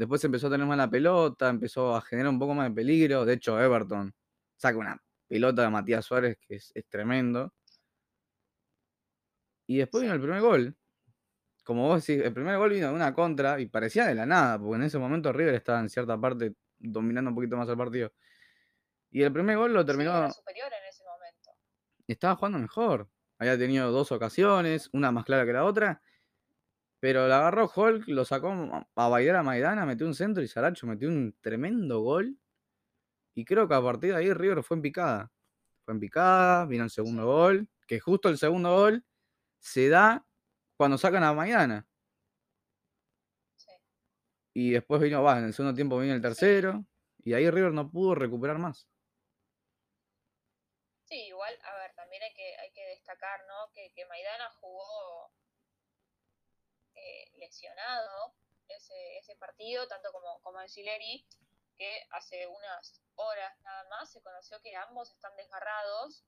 después 0.00 0.24
empezó 0.24 0.46
a 0.46 0.50
tener 0.50 0.66
más 0.66 0.78
la 0.78 0.88
pelota, 0.88 1.50
empezó 1.50 1.94
a 1.94 2.00
generar 2.00 2.32
un 2.32 2.38
poco 2.38 2.54
más 2.54 2.70
de 2.70 2.74
peligro. 2.74 3.26
De 3.26 3.34
hecho, 3.34 3.60
Everton 3.60 4.14
saca 4.56 4.78
una 4.78 4.98
pelota 5.28 5.60
de 5.60 5.68
Matías 5.68 6.06
Suárez 6.06 6.38
que 6.40 6.54
es, 6.54 6.72
tremendo. 6.88 7.52
Y 9.66 9.76
después 9.76 10.00
vino 10.00 10.14
el 10.14 10.20
primer 10.20 10.40
gol. 10.40 10.74
Como 11.64 11.86
vos 11.86 12.06
decís, 12.06 12.24
el 12.24 12.32
primer 12.32 12.56
gol 12.56 12.70
vino 12.70 12.88
de 12.88 12.94
una 12.94 13.12
contra 13.12 13.60
y 13.60 13.66
parecía 13.66 14.06
de 14.06 14.14
la 14.14 14.24
nada, 14.24 14.58
porque 14.58 14.76
en 14.76 14.82
ese 14.84 14.98
momento 14.98 15.34
River 15.34 15.54
estaba 15.54 15.80
en 15.80 15.90
cierta 15.90 16.18
parte 16.18 16.54
dominando 16.78 17.28
un 17.28 17.34
poquito 17.34 17.58
más 17.58 17.68
el 17.68 17.76
partido. 17.76 18.10
Y 19.10 19.22
el 19.22 19.32
primer 19.34 19.58
gol 19.58 19.74
lo 19.74 19.84
terminó. 19.84 20.30
superior 20.32 20.68
en 20.68 20.88
ese 20.88 21.04
momento. 21.04 21.50
Estaba 22.06 22.36
jugando 22.36 22.58
mejor. 22.58 23.06
Había 23.38 23.58
tenido 23.58 23.92
dos 23.92 24.10
ocasiones, 24.12 24.88
una 24.94 25.12
más 25.12 25.26
clara 25.26 25.44
que 25.44 25.52
la 25.52 25.64
otra. 25.64 26.00
Pero 27.00 27.26
la 27.26 27.38
agarró 27.38 27.70
Hulk, 27.74 28.08
lo 28.08 28.26
sacó 28.26 28.52
a 28.94 29.08
bailar 29.08 29.36
a 29.36 29.42
Maidana, 29.42 29.86
metió 29.86 30.06
un 30.06 30.14
centro 30.14 30.42
y 30.42 30.48
Saracho 30.48 30.86
metió 30.86 31.08
un 31.08 31.34
tremendo 31.40 32.00
gol. 32.00 32.38
Y 33.34 33.44
creo 33.46 33.66
que 33.66 33.74
a 33.74 33.82
partir 33.82 34.12
de 34.12 34.18
ahí 34.18 34.32
River 34.34 34.62
fue 34.62 34.76
en 34.76 34.82
picada. 34.82 35.32
Fue 35.84 35.94
en 35.94 36.00
picada, 36.00 36.66
vino 36.66 36.84
el 36.84 36.90
segundo 36.90 37.24
gol, 37.24 37.68
que 37.86 38.00
justo 38.00 38.28
el 38.28 38.36
segundo 38.36 38.74
gol 38.76 39.04
se 39.58 39.88
da 39.88 40.26
cuando 40.76 40.98
sacan 40.98 41.24
a 41.24 41.32
Maidana. 41.32 41.86
Y 44.52 44.72
después 44.72 45.00
vino, 45.00 45.22
va, 45.22 45.38
en 45.38 45.44
el 45.44 45.54
segundo 45.54 45.74
tiempo 45.74 45.98
vino 45.98 46.12
el 46.12 46.20
tercero. 46.20 46.84
Y 47.24 47.32
ahí 47.32 47.48
River 47.48 47.72
no 47.72 47.90
pudo 47.90 48.14
recuperar 48.14 48.58
más. 48.58 48.86
Sí, 51.04 51.16
igual, 51.28 51.54
a 51.64 51.74
ver, 51.76 51.94
también 51.94 52.22
hay 52.22 52.34
que, 52.34 52.56
hay 52.58 52.70
que 52.72 52.86
destacar, 52.88 53.40
¿no? 53.48 53.72
Que, 53.72 53.90
que 53.94 54.04
Maidana 54.06 54.50
jugó 54.60 55.32
eh, 57.00 57.30
lesionado 57.38 58.34
ese, 58.68 59.18
ese 59.18 59.36
partido, 59.36 59.88
tanto 59.88 60.12
como, 60.12 60.40
como 60.42 60.60
Gileri, 60.68 61.26
que 61.76 62.06
hace 62.10 62.46
unas 62.46 63.00
horas 63.14 63.58
nada 63.60 63.84
más 63.88 64.12
se 64.12 64.22
conoció 64.22 64.60
que 64.60 64.76
ambos 64.76 65.10
están 65.10 65.34
desgarrados, 65.36 66.24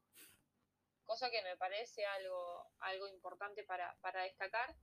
cosa 1.04 1.30
que 1.30 1.42
me 1.42 1.56
parece 1.56 2.06
algo, 2.06 2.70
algo 2.80 3.06
importante 3.08 3.64
para, 3.64 3.94
destacar, 4.24 4.74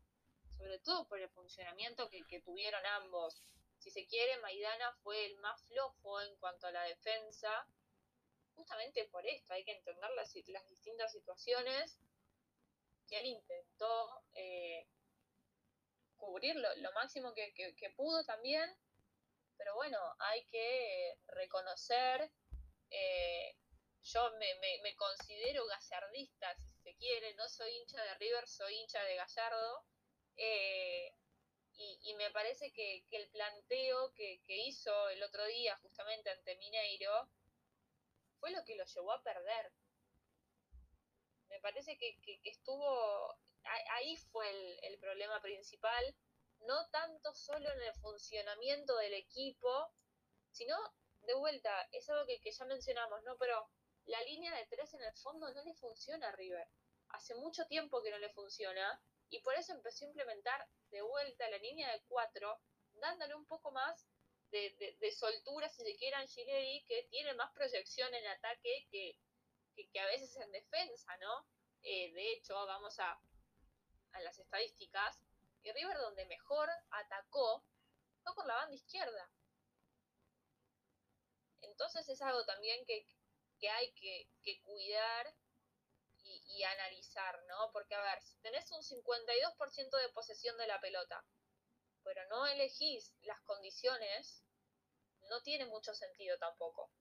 sobre 0.57 0.79
todo 0.79 1.07
por 1.07 1.19
el 1.19 1.29
funcionamiento 1.29 2.09
que, 2.09 2.41
tuvieron 2.41 2.85
ambos. 2.85 3.41
Si 3.79 3.89
se 3.89 4.05
quiere, 4.05 4.37
Maidana 4.41 4.93
fue 5.01 5.25
el 5.25 5.37
más 5.37 5.59
flojo 5.63 6.21
en 6.21 6.35
cuanto 6.37 6.67
a 6.67 6.71
la 6.71 6.83
defensa, 6.83 7.67
justamente 8.53 9.05
por 9.05 9.25
esto, 9.25 9.53
hay 9.53 9.63
que 9.63 9.71
entender 9.71 10.11
las, 10.11 10.35
las 10.47 10.67
distintas 10.67 11.11
situaciones 11.11 11.97
que 13.07 13.19
él 13.19 13.25
intentó 13.25 14.21
eh, 14.33 14.87
cubrir 16.19 16.55
lo, 16.55 16.91
máximo 16.93 17.33
que, 17.33 17.93
pudo 17.95 18.23
también, 18.25 18.69
pero 19.57 19.75
bueno, 19.75 19.97
hay 20.19 20.45
que 20.45 21.17
reconocer, 21.27 22.31
eh, 22.91 23.55
yo 24.03 24.31
me, 24.37 24.95
considero 24.95 25.65
gallardista, 25.65 26.55
si 26.55 26.71
se 26.83 26.95
quiere, 26.95 27.33
no 27.35 27.47
soy 27.49 27.71
hincha 27.77 28.01
de 28.03 28.13
River, 28.15 28.47
soy 28.47 28.75
hincha 28.75 29.03
de 29.03 29.15
Gallardo, 29.15 29.85
eh, 30.37 31.13
y, 32.03 32.13
me 32.15 32.29
parece 32.31 32.73
que, 32.73 33.05
el 33.11 33.29
planteo 33.29 34.13
que, 34.13 34.41
hizo 34.47 35.09
el 35.09 35.23
otro 35.23 35.45
día 35.45 35.77
justamente 35.77 36.29
ante 36.29 36.57
Mineiro 36.57 37.29
fue 38.39 38.51
lo 38.51 38.63
que 38.65 38.75
lo 38.75 38.83
llevó 38.83 39.13
a 39.13 39.23
perder. 39.23 39.71
Me 41.47 41.59
parece 41.61 41.97
que, 41.97 42.19
estuvo, 42.43 43.37
ahí 43.91 44.17
fue 44.17 44.49
el, 44.49 44.79
el 44.83 44.99
problema 44.99 45.41
principal, 45.41 46.15
no 46.61 46.87
tanto 46.89 47.33
solo 47.33 47.71
en 47.71 47.81
el 47.81 47.93
funcionamiento 47.95 48.95
del 48.97 49.13
equipo, 49.13 49.93
sino 50.51 50.75
de 51.21 51.33
vuelta, 51.33 51.87
es 51.91 52.09
algo 52.09 52.25
que, 52.25 52.51
ya 52.51 52.65
mencionamos, 52.65 53.23
¿no? 53.23 53.37
Pero 53.37 53.69
la 54.05 54.21
línea 54.23 54.55
de 54.55 54.65
tres 54.67 54.93
en 54.93 55.03
el 55.03 55.13
fondo 55.13 55.51
no 55.53 55.63
le 55.63 55.73
funciona 55.75 56.29
a 56.29 56.31
River. 56.31 56.67
Hace 57.09 57.35
mucho 57.35 57.65
tiempo 57.67 58.01
que 58.01 58.11
no 58.11 58.17
le 58.19 58.29
funciona 58.29 59.01
y 59.29 59.39
por 59.41 59.55
eso 59.55 59.73
empezó 59.73 60.05
a 60.05 60.07
implementar 60.07 60.67
de 60.89 61.01
vuelta 61.01 61.49
la 61.49 61.57
línea 61.57 61.91
de 61.91 62.01
cuatro, 62.07 62.59
dándole 62.93 63.35
un 63.35 63.45
poco 63.45 63.71
más 63.71 64.07
de, 64.51 64.97
de, 64.99 65.11
soltura, 65.11 65.69
si 65.69 65.83
se 65.83 65.95
quiere, 65.97 66.15
a 66.15 66.25
que 66.25 67.07
tiene 67.11 67.33
más 67.35 67.51
proyección 67.53 68.13
en 68.13 68.25
ataque 68.27 68.87
que, 68.89 69.15
que, 69.75 69.99
a 69.99 70.07
veces 70.07 70.35
en 70.37 70.51
defensa, 70.51 71.15
¿no? 71.17 71.45
Eh, 71.83 72.11
de 72.13 72.33
hecho, 72.33 72.55
vamos 72.65 72.99
a, 72.99 73.19
las 74.23 74.39
estadísticas, 74.39 75.19
y 75.61 75.71
River 75.71 75.97
donde 75.97 76.25
mejor 76.25 76.69
atacó 76.91 77.65
fue 78.23 78.33
por 78.35 78.45
la 78.45 78.55
banda 78.55 78.75
izquierda. 78.75 79.31
Entonces 81.61 82.07
es 82.07 82.21
algo 82.21 82.45
también 82.45 82.85
que, 82.85 83.05
hay 83.69 83.91
que, 83.93 84.61
cuidar 84.63 85.33
y, 86.23 86.63
analizar, 86.63 87.41
¿no? 87.47 87.71
Porque, 87.71 87.95
a 87.95 88.01
ver, 88.01 88.21
si 88.21 88.37
tenés 88.39 88.69
un 88.71 88.81
52% 88.81 89.97
de 89.97 90.09
posesión 90.09 90.57
de 90.57 90.67
la 90.67 90.79
pelota, 90.79 91.25
pero 92.03 92.25
no 92.27 92.45
elegís 92.47 93.13
las 93.21 93.41
condiciones, 93.41 94.43
no 95.29 95.41
tiene 95.41 95.65
mucho 95.65 95.93
sentido 95.93 96.37
tampoco. 96.37 96.91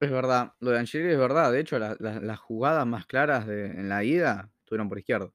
Es 0.00 0.10
verdad, 0.10 0.52
lo 0.60 0.70
de 0.70 0.78
Angeli 0.78 1.10
es 1.12 1.18
verdad. 1.18 1.52
De 1.52 1.60
hecho, 1.60 1.78
las 1.78 2.38
jugadas 2.40 2.86
más 2.86 3.06
claras 3.06 3.46
de, 3.46 3.66
en 3.66 3.88
la 3.88 4.04
ida 4.04 4.50
estuvieron 4.60 4.88
por 4.88 4.98
izquierda. 4.98 5.30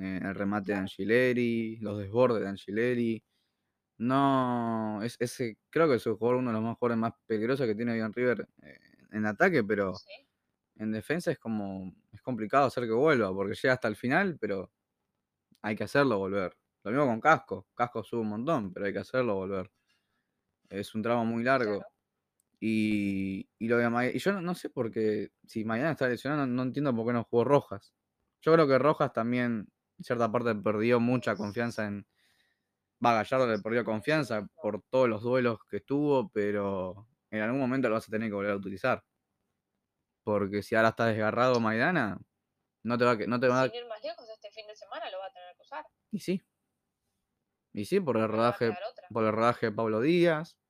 Eh, 0.00 0.20
el 0.22 0.34
remate 0.34 0.72
de 0.72 0.78
Angileri, 0.78 1.76
los 1.80 1.98
desbordes 1.98 2.42
de 2.42 2.48
Angileri. 2.48 3.22
No, 3.98 5.02
es, 5.02 5.16
ese, 5.20 5.58
creo 5.70 5.88
que 5.88 5.96
es 5.96 6.04
jugador, 6.04 6.36
uno 6.36 6.50
de 6.50 6.54
los 6.54 6.62
más 6.64 6.78
jugadores 6.78 6.98
más 7.00 7.12
peligrosos 7.26 7.66
que 7.66 7.74
tiene 7.76 7.96
Ian 7.98 8.12
River 8.14 8.48
eh, 8.62 8.78
en 9.12 9.26
ataque, 9.26 9.64
pero 9.64 9.94
en 10.76 10.92
defensa 10.92 11.32
es 11.32 11.38
como, 11.38 11.94
es 12.12 12.22
complicado 12.22 12.66
hacer 12.66 12.84
que 12.86 12.92
vuelva, 12.92 13.34
porque 13.34 13.54
llega 13.56 13.74
hasta 13.74 13.88
el 13.88 13.96
final, 13.96 14.38
pero 14.40 14.72
hay 15.62 15.76
que 15.76 15.84
hacerlo 15.84 16.18
volver. 16.18 16.56
Lo 16.84 16.92
mismo 16.92 17.06
con 17.06 17.20
Casco, 17.20 17.68
Casco 17.74 18.04
sube 18.04 18.22
un 18.22 18.28
montón, 18.30 18.72
pero 18.72 18.86
hay 18.86 18.92
que 18.94 19.00
hacerlo 19.00 19.36
volver. 19.36 19.70
Es 20.70 20.92
un 20.96 21.02
tramo 21.02 21.24
muy 21.24 21.44
largo. 21.44 21.86
Y, 22.64 23.48
y, 23.58 23.66
lo 23.66 23.76
de 23.76 24.12
y 24.14 24.20
yo 24.20 24.40
no, 24.40 24.54
sé 24.54 24.70
por 24.70 24.92
qué, 24.92 25.32
si 25.44 25.64
mañana 25.64 25.90
está 25.90 26.06
lesionado, 26.06 26.46
no 26.46 26.62
entiendo 26.62 26.94
por 26.94 27.04
qué 27.04 27.12
no 27.12 27.24
jugó 27.24 27.42
Rojas. 27.42 27.92
Yo 28.40 28.52
creo 28.52 28.68
que 28.68 28.78
Rojas 28.78 29.12
también 29.12 29.66
cierta 30.00 30.30
parte 30.30 30.54
perdió 30.54 31.00
mucha 31.00 31.34
confianza 31.34 31.86
en. 31.86 32.06
Va, 33.04 33.14
Gallardo 33.14 33.48
le 33.48 33.58
perdió 33.58 33.84
confianza 33.84 34.46
por 34.62 34.80
todos 34.90 35.08
los 35.08 35.22
duelos 35.22 35.58
que 35.68 35.78
estuvo, 35.78 36.30
pero 36.30 37.08
en 37.32 37.40
algún 37.40 37.58
momento 37.58 37.88
lo 37.88 37.96
vas 37.96 38.06
a 38.06 38.12
tener 38.12 38.28
que 38.28 38.34
volver 38.34 38.52
a 38.52 38.56
utilizar. 38.56 39.02
Porque 40.22 40.62
si 40.62 40.76
ahora 40.76 40.90
está 40.90 41.06
desgarrado 41.06 41.58
Maidana, 41.58 42.20
no 42.84 42.96
te 42.96 43.04
va, 43.04 43.16
no 43.26 43.40
te 43.40 43.48
va 43.48 43.62
a. 43.62 43.66
Ir 43.66 43.88
más 43.88 44.04
lejos, 44.04 44.24
este 44.28 44.52
fin 44.52 44.68
de 44.68 44.76
semana 44.76 45.10
lo 45.10 45.18
va 45.18 45.26
a 45.26 45.32
tener 45.32 45.56
que 45.56 45.62
usar. 45.62 45.84
Y 46.12 46.20
sí. 46.20 46.40
Y 47.72 47.86
sí, 47.86 47.98
por 47.98 48.18
el 48.18 48.28
rodaje, 48.28 48.72
por 49.12 49.24
el 49.24 49.32
rodaje 49.32 49.66
de 49.66 49.72
Pablo 49.72 50.00
Díaz, 50.00 50.61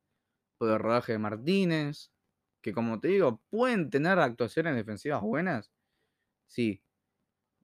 el 0.70 0.78
rodaje 0.78 1.12
de 1.12 1.18
Martínez. 1.18 2.10
que 2.62 2.72
como 2.72 3.00
te 3.00 3.08
digo, 3.08 3.42
pueden 3.50 3.90
tener 3.90 4.18
actuaciones 4.20 4.76
defensivas 4.76 5.22
buenas, 5.22 5.72
sí. 6.46 6.82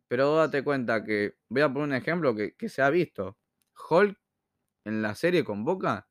Pero 0.09 0.37
date 0.37 0.65
cuenta 0.65 1.05
que, 1.05 1.37
voy 1.49 1.63
a 1.63 1.69
poner 1.73 1.89
un 1.89 1.95
ejemplo 1.95 2.35
que, 2.35 2.55
que 2.57 2.69
se 2.69 2.83
ha 2.83 2.91
visto. 2.91 3.39
Hulk 3.91 4.19
en 4.85 5.03
la 5.03 5.15
serie 5.15 5.45
con 5.45 5.65
Boca 5.65 6.09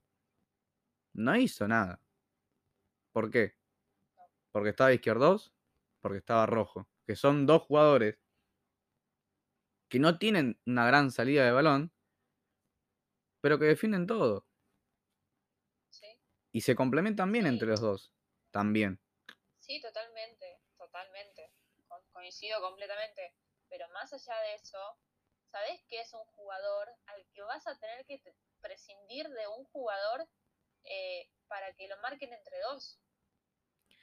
no 1.14 1.36
hizo 1.36 1.68
nada. 1.68 2.02
¿Por 3.12 3.32
qué? 3.32 3.56
Porque 4.52 4.70
estaba 4.70 4.94
izquierdos, 4.94 5.54
porque 6.02 6.20
estaba 6.20 6.46
rojo. 6.46 6.88
Que 7.06 7.16
son 7.16 7.46
dos 7.46 7.64
jugadores 7.64 8.18
que 9.90 10.00
no 10.00 10.18
tienen 10.18 10.60
una 10.66 10.86
gran 10.88 11.12
salida 11.12 11.46
de 11.46 11.52
balón, 11.52 11.92
pero 13.42 13.60
que 13.60 13.66
defienden 13.66 14.08
todo. 14.08 14.47
Y 16.52 16.62
se 16.62 16.76
complementan 16.76 17.32
bien 17.32 17.46
Sí. 17.46 17.50
entre 17.50 17.68
los 17.68 17.82
dos. 17.82 18.12
También. 18.52 19.00
sí, 19.60 19.82
totalmente, 19.82 20.60
totalmente. 20.78 21.52
Co- 21.88 22.04
Coincido 22.12 22.62
completamente. 22.62 23.34
Pero 23.70 23.88
más 23.90 24.12
allá 24.14 24.40
de 24.44 24.56
eso, 24.56 24.80
¿sabés 25.52 25.84
que 25.90 26.00
es 26.00 26.14
un 26.14 26.24
jugador 26.26 26.88
al 27.08 27.26
que 27.34 27.42
vas 27.42 27.68
a 27.68 27.78
tener 27.78 28.06
que 28.06 28.22
prescindir 28.62 29.28
de 29.30 29.48
un 29.48 29.66
jugador 29.66 30.26
eh, 30.86 31.30
para 31.50 31.74
que 31.74 31.88
lo 31.90 31.98
marquen 31.98 32.32
entre 32.34 32.60
dos? 32.62 32.98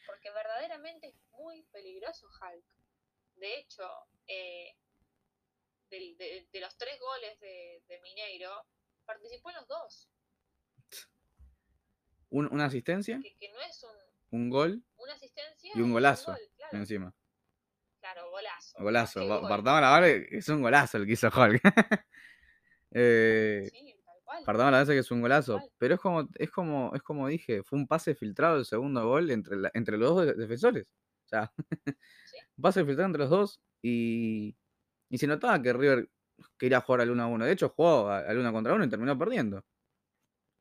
Porque 0.07 0.31
verdaderamente 0.31 1.09
es 1.09 1.17
muy 1.31 1.63
peligroso 1.73 2.27
Hulk. 2.41 2.67
De 3.37 3.59
hecho, 3.59 3.89
eh, 4.27 4.77
de, 5.91 6.47
de 6.53 6.61
los 6.61 6.77
tres 6.77 7.01
goles 7.01 7.41
de, 7.41 7.83
de 7.89 8.01
Mineiro, 8.01 8.67
participó 9.07 9.51
en 9.51 9.57
los 9.57 9.67
dos. 9.69 10.09
Un- 12.35 12.49
una 12.53 12.65
asistencia, 12.65 13.21
Que, 13.23 13.35
que 13.37 13.53
no 13.53 13.61
es 13.61 13.85
un, 14.31 14.41
un 14.41 14.51
gol 14.51 14.83
una 14.97 15.13
asistencia 15.15 15.71
y 15.75 15.81
un 15.81 15.93
golazo 15.93 16.33
gol, 16.33 16.41
claro, 16.57 16.79
encima. 16.79 17.15
claro, 18.01 18.31
golazo. 18.31 18.77
Golazo. 18.83 19.27
Gol. 19.27 19.49
Partamos 19.49 19.81
la 19.81 19.91
base 19.91 20.27
que 20.29 20.37
es 20.39 20.49
un 20.49 20.63
golazo 20.63 20.97
el 20.99 21.07
que 21.07 21.13
hizo 21.13 21.29
Hulk. 21.29 21.63
Eh, 22.97 23.69
Sí, 23.73 23.97
tal 24.05 24.17
cual. 24.25 24.45
Partamos 24.45 24.73
la 24.73 24.79
base 24.79 24.93
que 24.93 24.99
es 25.01 25.11
un 25.11 25.21
golazo. 25.21 25.61
Pero 25.79 25.95
es 25.95 26.01
como, 26.01 26.29
es 26.37 26.51
como, 26.51 26.93
es 26.95 27.03
como 27.03 27.29
dije, 27.29 27.63
fue 27.63 27.79
un 27.79 27.87
pase 27.87 28.15
filtrado 28.15 28.59
el 28.59 28.65
segundo 28.65 29.07
gol 29.07 29.31
entre, 29.31 29.57
la- 29.57 29.71
entre 29.75 29.97
los 29.99 30.11
dos 30.15 30.27
de- 30.27 30.35
defensores. 30.35 30.87
O 31.25 31.29
sea, 31.29 31.53
Sí. 31.87 32.37
un 32.57 32.63
pase 32.63 32.85
filtrado 32.85 33.07
entre 33.07 33.21
los 33.21 33.31
dos 33.31 33.61
y, 33.83 34.57
y 35.09 35.19
se 35.19 35.27
notaba 35.27 35.61
que 35.61 35.73
River 35.73 36.09
quería 36.59 36.81
jugar 36.81 37.01
al 37.03 37.11
1 37.11 37.23
a 37.23 37.27
1. 37.27 37.45
De 37.47 37.53
hecho, 37.53 37.69
jugó 37.71 38.09
al 38.11 38.39
1 38.39 38.53
contra 38.53 38.75
1 38.75 38.85
y 38.85 38.89
terminó 38.89 39.19
perdiendo. 39.19 39.65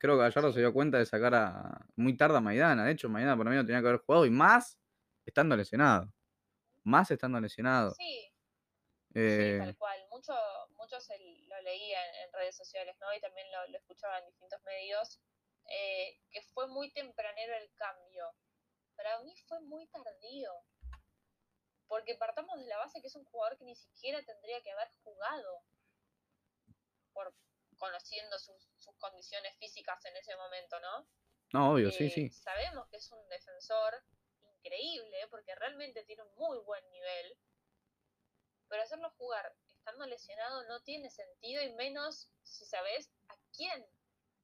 Creo 0.03 0.17
que 0.17 0.23
Gallardo 0.23 0.51
se 0.51 0.59
dio 0.59 0.73
cuenta 0.73 0.97
de 0.97 1.05
sacar 1.05 1.33
a, 1.33 1.79
muy 1.95 2.17
tarde 2.17 2.35
a 2.35 2.41
Maidana. 2.41 2.83
De 2.83 2.91
hecho, 2.91 3.07
Maidana 3.07 3.37
por 3.37 3.49
mí 3.49 3.55
no 3.55 3.65
tenía 3.65 3.79
que 3.79 3.87
haber 3.87 4.01
jugado 4.01 4.25
y 4.25 4.29
más 4.29 4.77
estando 5.25 5.55
lesionado. 5.55 6.11
Más 6.83 7.09
estando 7.09 7.39
lesionado. 7.39 7.91
Sí, 7.91 8.29
Eh, 9.13 9.53
sí, 9.53 9.65
tal 9.65 9.77
cual. 9.77 10.05
Mucho, 10.09 10.33
mucho 10.75 10.99
se 10.99 11.17
lo 11.47 11.61
leía 11.61 12.05
en, 12.05 12.15
en 12.27 12.33
redes 12.33 12.57
sociales, 12.57 12.97
¿no? 12.99 13.15
Y 13.15 13.21
también 13.21 13.47
lo, 13.49 13.71
lo 13.71 13.77
escuchaba 13.77 14.19
en 14.19 14.25
distintos 14.25 14.61
medios, 14.63 15.21
eh, 15.69 16.19
que 16.31 16.41
fue 16.53 16.67
muy 16.67 16.91
tempranero 16.91 17.53
el 17.55 17.71
cambio. 17.75 18.25
Para 18.97 19.21
mí 19.21 19.33
fue 19.47 19.61
muy 19.61 19.87
tardío. 19.87 20.51
Porque 21.87 22.15
partamos 22.15 22.59
de 22.59 22.65
la 22.65 22.75
base 22.77 22.99
que 22.99 23.07
es 23.07 23.15
un 23.15 23.23
jugador 23.23 23.57
que 23.57 23.63
ni 23.63 23.75
siquiera 23.77 24.21
tendría 24.25 24.61
que 24.63 24.71
haber 24.71 24.89
jugado. 25.01 25.61
Por 27.13 27.33
conociendo 27.83 28.39
sus, 28.39 28.55
sus 28.77 28.95
condiciones 28.95 29.53
físicas 29.57 30.05
en 30.05 30.15
ese 30.15 30.33
momento, 30.37 30.79
¿no? 30.79 31.05
no, 31.51 31.73
obvio, 31.73 31.91
sí, 31.91 32.05
Eh, 32.05 32.09
sí. 32.09 32.29
Sabemos 32.29 32.87
que 32.87 32.95
es 32.95 33.11
un 33.11 33.27
defensor 33.27 34.01
increíble, 34.55 35.27
porque 35.29 35.53
realmente 35.55 36.05
tiene 36.05 36.23
un 36.23 36.33
muy 36.35 36.59
buen 36.59 36.89
nivel, 36.91 37.37
pero 38.69 38.83
hacerlo 38.83 39.09
jugar 39.17 39.53
estando 39.67 40.05
lesionado 40.05 40.63
no 40.69 40.81
tiene 40.83 41.09
sentido 41.09 41.61
y 41.61 41.73
menos 41.73 42.29
si 42.43 42.65
sabes 42.65 43.11
a 43.27 43.35
quién 43.53 43.85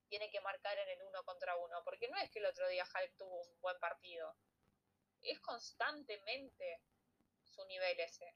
tiene 0.10 0.30
que 0.32 0.42
marcar 0.42 0.78
en 0.78 0.90
el 0.90 1.04
uno 1.04 1.24
contra 1.24 1.56
uno, 1.56 1.82
porque 1.86 2.10
no 2.10 2.18
es 2.18 2.30
que 2.32 2.40
el 2.40 2.46
otro 2.46 2.68
día 2.68 2.84
Hulk 2.84 3.16
tuvo 3.16 3.42
un 3.42 3.62
buen 3.62 3.80
partido, 3.80 4.36
es 5.22 5.40
constantemente 5.40 6.82
su 7.46 7.64
nivel 7.68 8.02
ese. 8.02 8.36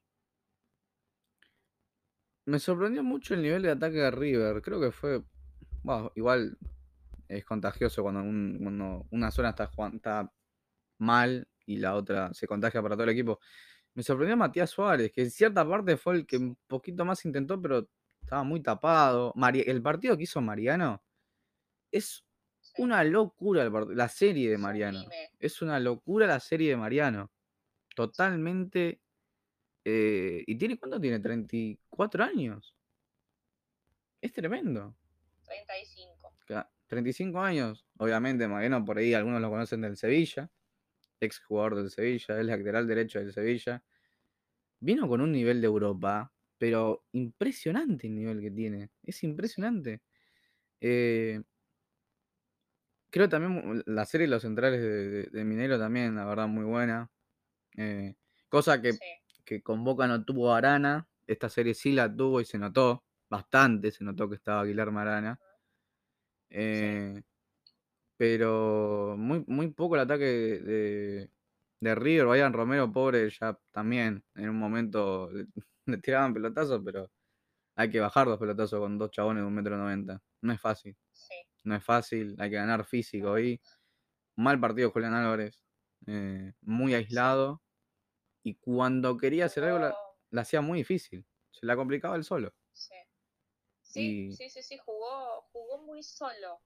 Me 2.46 2.60
sorprendió 2.60 3.04
mucho 3.04 3.34
el 3.34 3.42
nivel 3.42 3.62
de 3.64 3.72
ataque 3.72 3.98
de 3.98 4.12
River. 4.12 4.62
Creo 4.62 4.80
que 4.82 4.92
fue. 4.92 5.24
bueno, 5.84 6.12
igual 6.16 6.58
es 7.28 7.44
contagioso 7.46 8.04
cuando, 8.04 8.22
un- 8.22 8.60
cuando 8.62 9.06
una 9.12 9.32
zona 9.32 9.50
está, 9.50 10.32
mal 11.00 11.48
y 11.66 11.78
la 11.78 11.96
otra 11.96 12.34
se 12.34 12.48
contagia 12.48 12.82
para 12.82 12.96
todo 12.96 13.04
el 13.06 13.10
equipo. 13.12 13.40
Me 13.96 14.04
sorprendió 14.04 14.36
Matías 14.38 14.70
Suárez, 14.70 15.12
que 15.12 15.22
en 15.24 15.32
cierta 15.32 15.68
parte 15.68 15.98
fue 15.98 16.16
el 16.16 16.26
que 16.26 16.38
un 16.38 16.58
poquito 16.68 17.06
más 17.06 17.24
intentó, 17.26 17.62
pero 17.62 17.88
estaba 18.22 18.44
muy 18.44 18.62
tapado. 18.62 19.34
Mari- 19.36 19.64
el 19.68 19.82
partido 19.82 20.16
que 20.18 20.24
hizo 20.24 20.42
Mariano 20.42 21.04
es 21.92 22.26
Sí, 22.62 22.82
una 22.82 23.04
locura. 23.04 23.70
la 23.70 24.08
serie 24.10 24.50
de 24.50 24.58
Mariano. 24.58 25.04
Es 25.40 25.62
una 25.62 25.80
locura 25.80 26.26
la 26.28 26.40
serie 26.40 26.70
de 26.70 26.78
Mariano. 26.78 27.30
Totalmente. 27.96 29.02
Eh, 29.86 30.44
¿Y 30.48 30.56
tiene 30.56 30.78
cuánto 30.78 31.00
tiene? 31.00 31.20
¿34 31.20 32.24
años? 32.24 32.76
Es 34.22 34.32
tremendo. 34.34 34.96
35. 35.46 36.34
Ca- 36.46 36.72
35 36.88 37.40
años. 37.42 37.86
Obviamente, 37.98 38.48
Mariano 38.48 38.84
por 38.86 38.98
ahí 38.98 39.14
algunos 39.14 39.42
lo 39.42 39.50
conocen 39.50 39.82
del 39.82 39.98
Sevilla. 39.98 40.50
Ex 41.20 41.40
jugador 41.40 41.76
del 41.76 41.90
Sevilla, 41.90 42.40
es 42.40 42.46
lateral 42.46 42.88
derecho 42.88 43.20
del 43.20 43.34
Sevilla. 43.34 43.84
Vino 44.80 45.08
con 45.08 45.22
un 45.22 45.32
nivel 45.32 45.62
de 45.62 45.68
Europa, 45.68 46.34
pero 46.58 47.06
impresionante 47.14 48.08
el 48.08 48.16
nivel 48.16 48.42
que 48.42 48.52
tiene. 48.52 48.90
Es 49.04 49.24
impresionante. 49.24 50.02
Eh, 50.82 51.42
creo 53.10 53.30
también 53.30 53.84
la 53.86 54.06
serie 54.06 54.28
Los 54.28 54.42
Centrales 54.42 54.82
de, 54.82 55.10
de- 55.10 55.24
de 55.32 55.44
Mineiro 55.46 55.80
también, 55.80 56.16
la 56.16 56.26
verdad, 56.26 56.48
muy 56.48 56.66
buena. 56.66 57.10
Eh, 57.78 58.16
cosa 58.50 58.82
que, 58.82 58.94
Sí, 58.94 59.00
que 59.46 59.62
con 59.62 59.84
Boca 59.84 60.08
no 60.08 60.24
tuvo 60.26 60.54
Arana. 60.54 61.08
Esta 61.28 61.50
serie 61.50 61.74
sí 61.74 61.92
la 61.94 62.14
tuvo 62.14 62.42
y 62.42 62.46
se 62.46 62.58
notó. 62.58 63.04
Bastante 63.30 63.92
se 63.92 64.04
notó 64.04 64.30
que 64.30 64.36
estaba 64.36 64.64
Guillermo 64.66 65.00
Arana. 65.00 65.40
Eh, 66.50 67.22
pero 68.18 69.16
muy, 69.18 69.44
muy 69.48 69.70
poco 69.72 69.96
el 69.96 70.02
ataque 70.02 70.26
de, 70.26 71.30
de, 71.80 71.96
River. 71.96 72.28
Brian 72.28 72.54
Romero, 72.54 72.92
pobre, 72.92 73.30
ya 73.30 73.58
también 73.72 74.24
en 74.36 74.50
un 74.50 74.58
momento 74.58 75.30
le, 75.32 75.48
le 75.88 75.98
tiraban 75.98 76.34
pelotazos, 76.34 76.82
pero 76.86 77.12
hay 77.76 77.90
que 77.90 78.00
bajar 78.00 78.28
dos 78.28 78.40
pelotazos 78.40 78.80
con 78.80 78.98
dos 78.98 79.12
chabones 79.12 79.44
de 79.44 79.48
un 79.48 79.56
metro 79.56 79.78
noventa. 79.78 80.22
No 80.42 80.54
es 80.54 80.62
fácil, 80.62 80.96
sí. 81.12 81.34
no 81.64 81.76
es 81.76 81.84
fácil, 81.84 82.36
hay 82.40 82.52
que 82.52 82.58
ganar 82.58 82.86
físico 82.86 83.34
ahí. 83.34 83.60
Mal 84.38 84.60
partido 84.60 84.92
Julián 84.92 85.16
Álvarez, 85.16 85.60
eh, 86.08 86.54
muy 86.62 86.94
aislado. 86.94 87.63
Y 88.44 88.56
cuando 88.56 89.18
quería 89.18 89.46
hacer 89.46 89.64
algo, 89.64 89.80
la, 89.80 89.92
Jugó- 89.92 90.18
la 90.32 90.42
hacía 90.42 90.62
muy 90.62 90.80
difícil. 90.80 91.26
Se 91.52 91.66
la 91.66 91.76
complicaba 91.76 92.16
él 92.16 92.24
solo. 92.24 92.54
Sí. 92.74 92.96
Sí, 93.82 94.28
Y- 94.30 94.36
sí, 94.36 94.50
sí, 94.50 94.64
sí, 94.64 94.78
jugó, 94.78 95.44
jugó 95.52 95.78
muy 95.80 96.04
solo. 96.04 96.62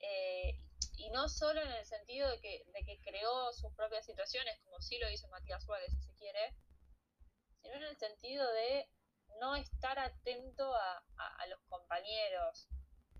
Eh, 0.00 0.60
y 0.98 1.10
no 1.10 1.28
solo 1.28 1.60
en 1.60 1.70
el 1.72 1.84
sentido 1.84 2.30
de 2.30 2.40
que, 2.40 2.64
de 2.72 2.84
que 2.84 3.00
creó 3.02 3.52
sus 3.52 3.72
propias 3.74 4.06
situaciones, 4.06 4.58
como 4.64 4.80
sí 4.80 4.98
lo 4.98 5.10
hizo 5.10 5.28
Matías 5.28 5.64
Suárez, 5.64 5.90
si 5.92 6.00
se 6.02 6.14
quiere, 6.14 6.54
sino 7.62 7.74
en 7.74 7.82
el 7.84 7.96
sentido 7.96 8.50
de 8.52 8.88
no 9.40 9.54
estar 9.56 9.98
atento 9.98 10.74
a, 10.74 10.96
a- 11.16 11.36
a 11.42 11.46
los 11.48 11.60
compañeros, 11.68 12.68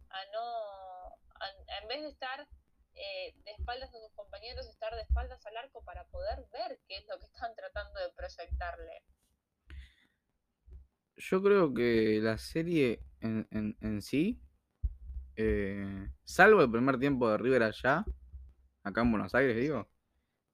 a 0.09 0.25
no, 0.33 1.09
a- 1.41 1.81
en 1.83 1.89
vez 1.89 2.03
de 2.03 2.09
estar 2.09 2.49
eh, 2.97 3.35
de 3.45 3.53
espaldas 3.53 3.91
a 3.95 4.01
sus 4.01 4.13
compañeros, 4.15 4.67
estar 4.69 4.95
de 4.95 5.03
espaldas 5.03 5.45
al 5.47 5.57
arco 5.57 5.83
para 5.85 6.05
poder 6.09 6.47
ver 6.53 6.81
qué 6.89 6.99
es 6.99 7.07
lo 7.09 7.19
que 7.19 7.27
están 7.27 7.55
tratando 7.57 8.01
de 8.01 8.11
proyectarle. 8.17 9.03
Yo 11.17 11.43
creo 11.43 11.73
que 11.75 12.21
la 12.23 12.39
serie 12.39 13.01
en, 13.21 13.47
en- 13.51 13.77
en 13.81 14.03
sí, 14.03 14.41
eh, 15.37 16.09
salvo 16.25 16.63
el 16.63 16.71
primer 16.71 16.99
tiempo 16.99 17.31
de 17.31 17.39
River 17.39 17.63
allá, 17.65 18.05
acá 18.85 19.03
en 19.03 19.11
Buenos 19.13 19.35
Aires, 19.35 19.57
digo, 19.57 19.89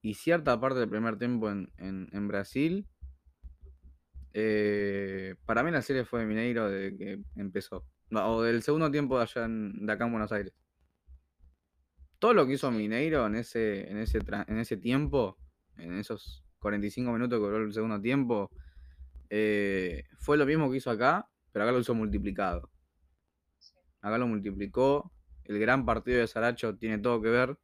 y 0.03 0.15
cierta 0.15 0.61
parte 0.61 0.81
del 0.81 0.89
primer 0.91 1.19
tiempo 1.19 1.51
en, 1.51 1.73
en- 1.79 2.29
Brasil, 2.29 2.89
eh, 4.35 5.35
para 5.47 5.63
mí 5.63 5.71
la 5.71 5.83
serie 5.83 6.05
fue 6.05 6.21
de 6.21 6.27
Mineiro 6.27 6.69
desde 6.71 6.97
que 6.97 7.19
empezó. 7.37 7.87
O 8.13 8.43
del 8.43 8.63
segundo 8.63 8.91
tiempo 8.91 9.17
de 9.17 9.23
allá 9.25 9.47
de 9.49 9.93
acá 9.93 10.05
en 10.07 10.13
Buenos 10.13 10.33
Aires. 10.33 10.53
Todo 12.23 12.35
lo 12.35 12.47
que 12.47 12.53
hizo. 12.53 12.71
Mineiro 12.71 13.27
en 13.27 13.35
ese, 13.35 13.91
en 13.91 13.99
ese, 13.99 14.21
en 14.47 14.59
ese 14.61 14.77
tiempo, 14.77 15.37
en 15.77 15.99
esos 15.99 16.45
45 16.61 17.11
minutos 17.11 17.37
que 17.41 17.45
duró 17.45 17.57
el 17.65 17.73
segundo 17.73 18.01
tiempo, 18.01 18.49
eh, 19.29 20.05
fue 20.19 20.37
lo 20.37 20.47
mismo 20.47 20.71
que 20.71 20.77
hizo 20.77 20.89
acá, 20.89 21.29
pero 21.51 21.65
acá 21.65 21.73
lo 21.73 21.81
hizo 21.81 21.97
multiplicado. 21.97 22.71
Acá 24.01 24.19
lo 24.19 24.29
multiplicó. 24.29 25.11
El 25.43 25.59
gran 25.59 25.85
partido 25.85 26.21
de 26.21 26.29
Saracho 26.29 26.77
tiene 26.77 26.99
todo 26.99 27.21
que 27.21 27.29
ver. 27.29 27.59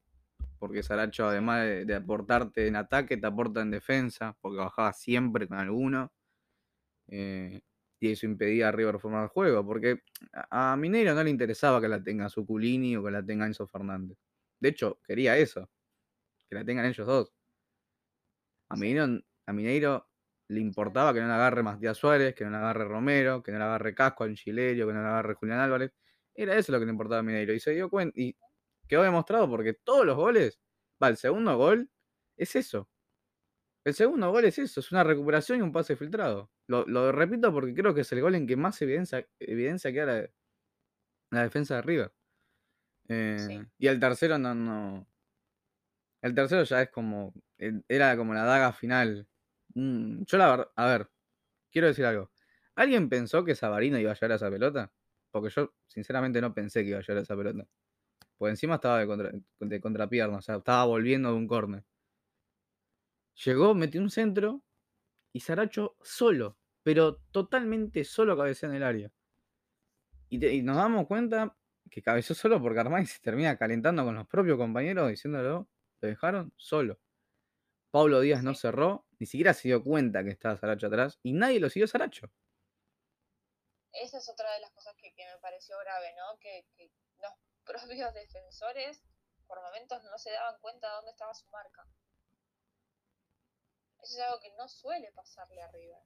porque 0.58 0.82
Saracho, 0.82 1.28
además 1.28 1.62
de, 1.86 1.94
aportarte 1.94 2.66
en 2.66 2.74
ataque, 2.74 3.16
te 3.16 3.28
aporta 3.28 3.60
en 3.62 3.70
defensa, 3.70 4.36
porque 4.40 4.58
bajaba 4.58 4.92
siempre 4.92 5.46
con 5.46 5.58
alguno. 5.58 6.12
Eh, 7.06 7.60
y 8.00 8.10
eso 8.10 8.26
impedía 8.26 8.70
a 8.70 8.72
River 8.72 8.98
formar 8.98 9.22
el 9.22 9.28
juego, 9.28 9.64
porque 9.64 10.02
a 10.32 10.76
Mineiro 10.76 11.14
no 11.14 11.22
le 11.22 11.30
interesaba 11.30 11.80
que 11.80 11.86
la 11.86 12.02
tenga 12.02 12.28
Suculini 12.28 12.96
o 12.96 13.04
que 13.04 13.12
la 13.12 13.24
tenga 13.24 13.46
Enzo 13.46 13.68
Fernández. 13.68 14.18
De 14.60 14.70
hecho, 14.70 15.00
quería 15.04 15.36
eso, 15.36 15.70
que 16.48 16.56
la 16.56 16.64
tengan 16.64 16.86
ellos 16.86 17.06
dos. 17.06 17.32
A 18.70 18.76
Mineiro, 18.76 19.22
a 19.46 19.52
Mineiro 19.52 20.08
le 20.48 20.60
importaba 20.60 21.12
que 21.14 21.20
no 21.20 21.28
la 21.28 21.36
agarre 21.36 21.62
Matías 21.62 21.96
Suárez, 21.96 22.34
que 22.34 22.44
no 22.44 22.50
la 22.50 22.58
agarre 22.58 22.84
Romero, 22.84 23.42
que 23.42 23.52
no 23.52 23.58
la 23.58 23.66
agarre 23.66 23.94
Casco, 23.94 24.24
Angilerio, 24.24 24.86
que 24.86 24.92
no 24.94 25.02
la 25.02 25.10
agarre 25.10 25.34
Julián 25.34 25.60
Álvarez. 25.60 25.92
Era 26.34 26.56
eso 26.56 26.72
lo 26.72 26.78
que 26.78 26.86
le 26.86 26.92
importaba 26.92 27.20
a 27.20 27.22
Mineiro. 27.22 27.52
Y 27.54 27.60
se 27.60 27.72
dio 27.72 27.90
cuenta, 27.90 28.18
y 28.18 28.36
quedó 28.88 29.02
demostrado 29.02 29.48
porque 29.48 29.74
todos 29.74 30.06
los 30.06 30.16
goles, 30.16 30.60
va, 31.02 31.08
el 31.08 31.16
segundo 31.16 31.56
gol 31.56 31.90
es 32.36 32.56
eso. 32.56 32.88
El 33.84 33.94
segundo 33.94 34.30
gol 34.30 34.44
es 34.44 34.58
eso, 34.58 34.80
es 34.80 34.92
una 34.92 35.04
recuperación 35.04 35.60
y 35.60 35.62
un 35.62 35.72
pase 35.72 35.96
filtrado. 35.96 36.50
Lo, 36.66 37.12
repito 37.12 37.52
porque 37.52 37.74
creo 37.74 37.94
que 37.94 38.02
es 38.02 38.12
el 38.12 38.20
gol 38.20 38.34
en 38.34 38.46
que 38.46 38.56
más 38.56 38.80
evidencia, 38.82 39.26
evidencia 39.40 39.92
queda 39.92 40.06
la, 40.06 40.30
la 41.30 41.42
defensa 41.44 41.76
de 41.76 41.82
River. 41.82 42.12
Eh, 43.08 43.64
y 43.78 43.86
el 43.86 43.98
tercero 43.98 44.38
no, 44.38 44.54
no. 44.54 45.06
El 46.22 46.34
tercero 46.34 46.62
ya 46.64 46.82
es 46.82 46.90
como. 46.90 47.32
Era 47.88 48.16
como 48.16 48.34
la 48.34 48.44
daga 48.44 48.72
final. 48.72 49.26
Mm, 49.74 50.24
yo 50.24 50.38
la 50.38 50.50
verdad. 50.50 50.70
A 50.76 50.86
ver, 50.86 51.10
quiero 51.70 51.88
decir 51.88 52.04
algo. 52.04 52.30
¿Alguien 52.74 53.08
pensó 53.08 53.44
que 53.44 53.54
Sabarino 53.54 53.98
iba 53.98 54.12
a 54.12 54.14
llegar 54.14 54.32
a 54.32 54.36
esa 54.36 54.50
pelota? 54.50 54.92
Porque 55.30 55.50
yo, 55.50 55.74
sinceramente, 55.86 56.40
no 56.40 56.54
pensé 56.54 56.82
que 56.82 56.90
iba 56.90 56.98
a 56.98 57.02
llegar 57.02 57.18
a 57.18 57.22
esa 57.22 57.36
pelota. 57.36 57.66
Pues 58.38 58.52
encima 58.52 58.76
estaba 58.76 59.00
de, 59.00 59.06
contra, 59.06 59.32
contrapierna, 59.80 60.38
o 60.38 60.42
sea, 60.42 60.56
estaba 60.56 60.84
volviendo 60.84 61.30
de 61.30 61.34
un 61.36 61.48
córner. 61.48 61.84
Llegó, 63.44 63.74
metió 63.74 64.00
un 64.00 64.10
centro 64.10 64.62
y 65.32 65.40
Saracho 65.40 65.96
solo, 66.02 66.56
pero 66.82 67.16
totalmente 67.32 68.04
solo 68.04 68.36
cabecea 68.36 68.68
en 68.68 68.76
el 68.76 68.82
área. 68.84 69.12
Y, 70.28 70.62
nos 70.62 70.76
damos 70.76 71.06
cuenta 71.06 71.56
que 71.90 72.02
cabeceó 72.02 72.34
solo 72.34 72.60
porque 72.60 72.80
Armani 72.80 73.06
se 73.06 73.20
termina 73.20 73.56
calentando 73.56 74.04
con 74.04 74.14
los 74.14 74.26
propios 74.26 74.58
compañeros 74.58 75.08
diciéndolo, 75.08 75.68
lo 76.00 76.08
dejaron 76.08 76.52
solo. 76.56 76.98
Pablo 77.90 78.20
Díaz 78.20 78.42
no 78.42 78.54
cerró, 78.54 79.06
ni 79.18 79.26
siquiera 79.26 79.54
se 79.54 79.68
dio 79.68 79.82
cuenta 79.82 80.22
que 80.22 80.30
estaba 80.30 80.56
Saracho 80.56 80.88
atrás 80.88 81.18
y 81.22 81.32
nadie 81.32 81.60
lo 81.60 81.70
siguió 81.70 81.86
Saracho. 81.86 82.30
Esa 83.92 84.18
es 84.18 84.28
otra 84.28 84.52
de 84.52 84.60
las 84.60 84.70
cosas 84.72 84.94
que, 84.96 85.12
me 85.16 85.40
pareció 85.40 85.78
grave, 85.78 86.14
¿no? 86.16 86.38
Que, 86.38 86.66
que 86.76 86.90
los 87.20 87.32
propios 87.64 88.12
defensores 88.14 89.02
por 89.46 89.60
momentos 89.62 90.04
no 90.04 90.18
se 90.18 90.30
daban 90.30 90.60
cuenta 90.60 90.88
de 90.88 90.94
dónde 90.96 91.10
estaba 91.12 91.34
su 91.34 91.46
marca. 91.48 91.86
Eso 94.00 94.14
es 94.14 94.20
algo 94.20 94.40
que 94.40 94.52
no 94.52 94.68
suele 94.68 95.10
pasarle 95.12 95.62
a 95.62 95.70
River. 95.72 96.02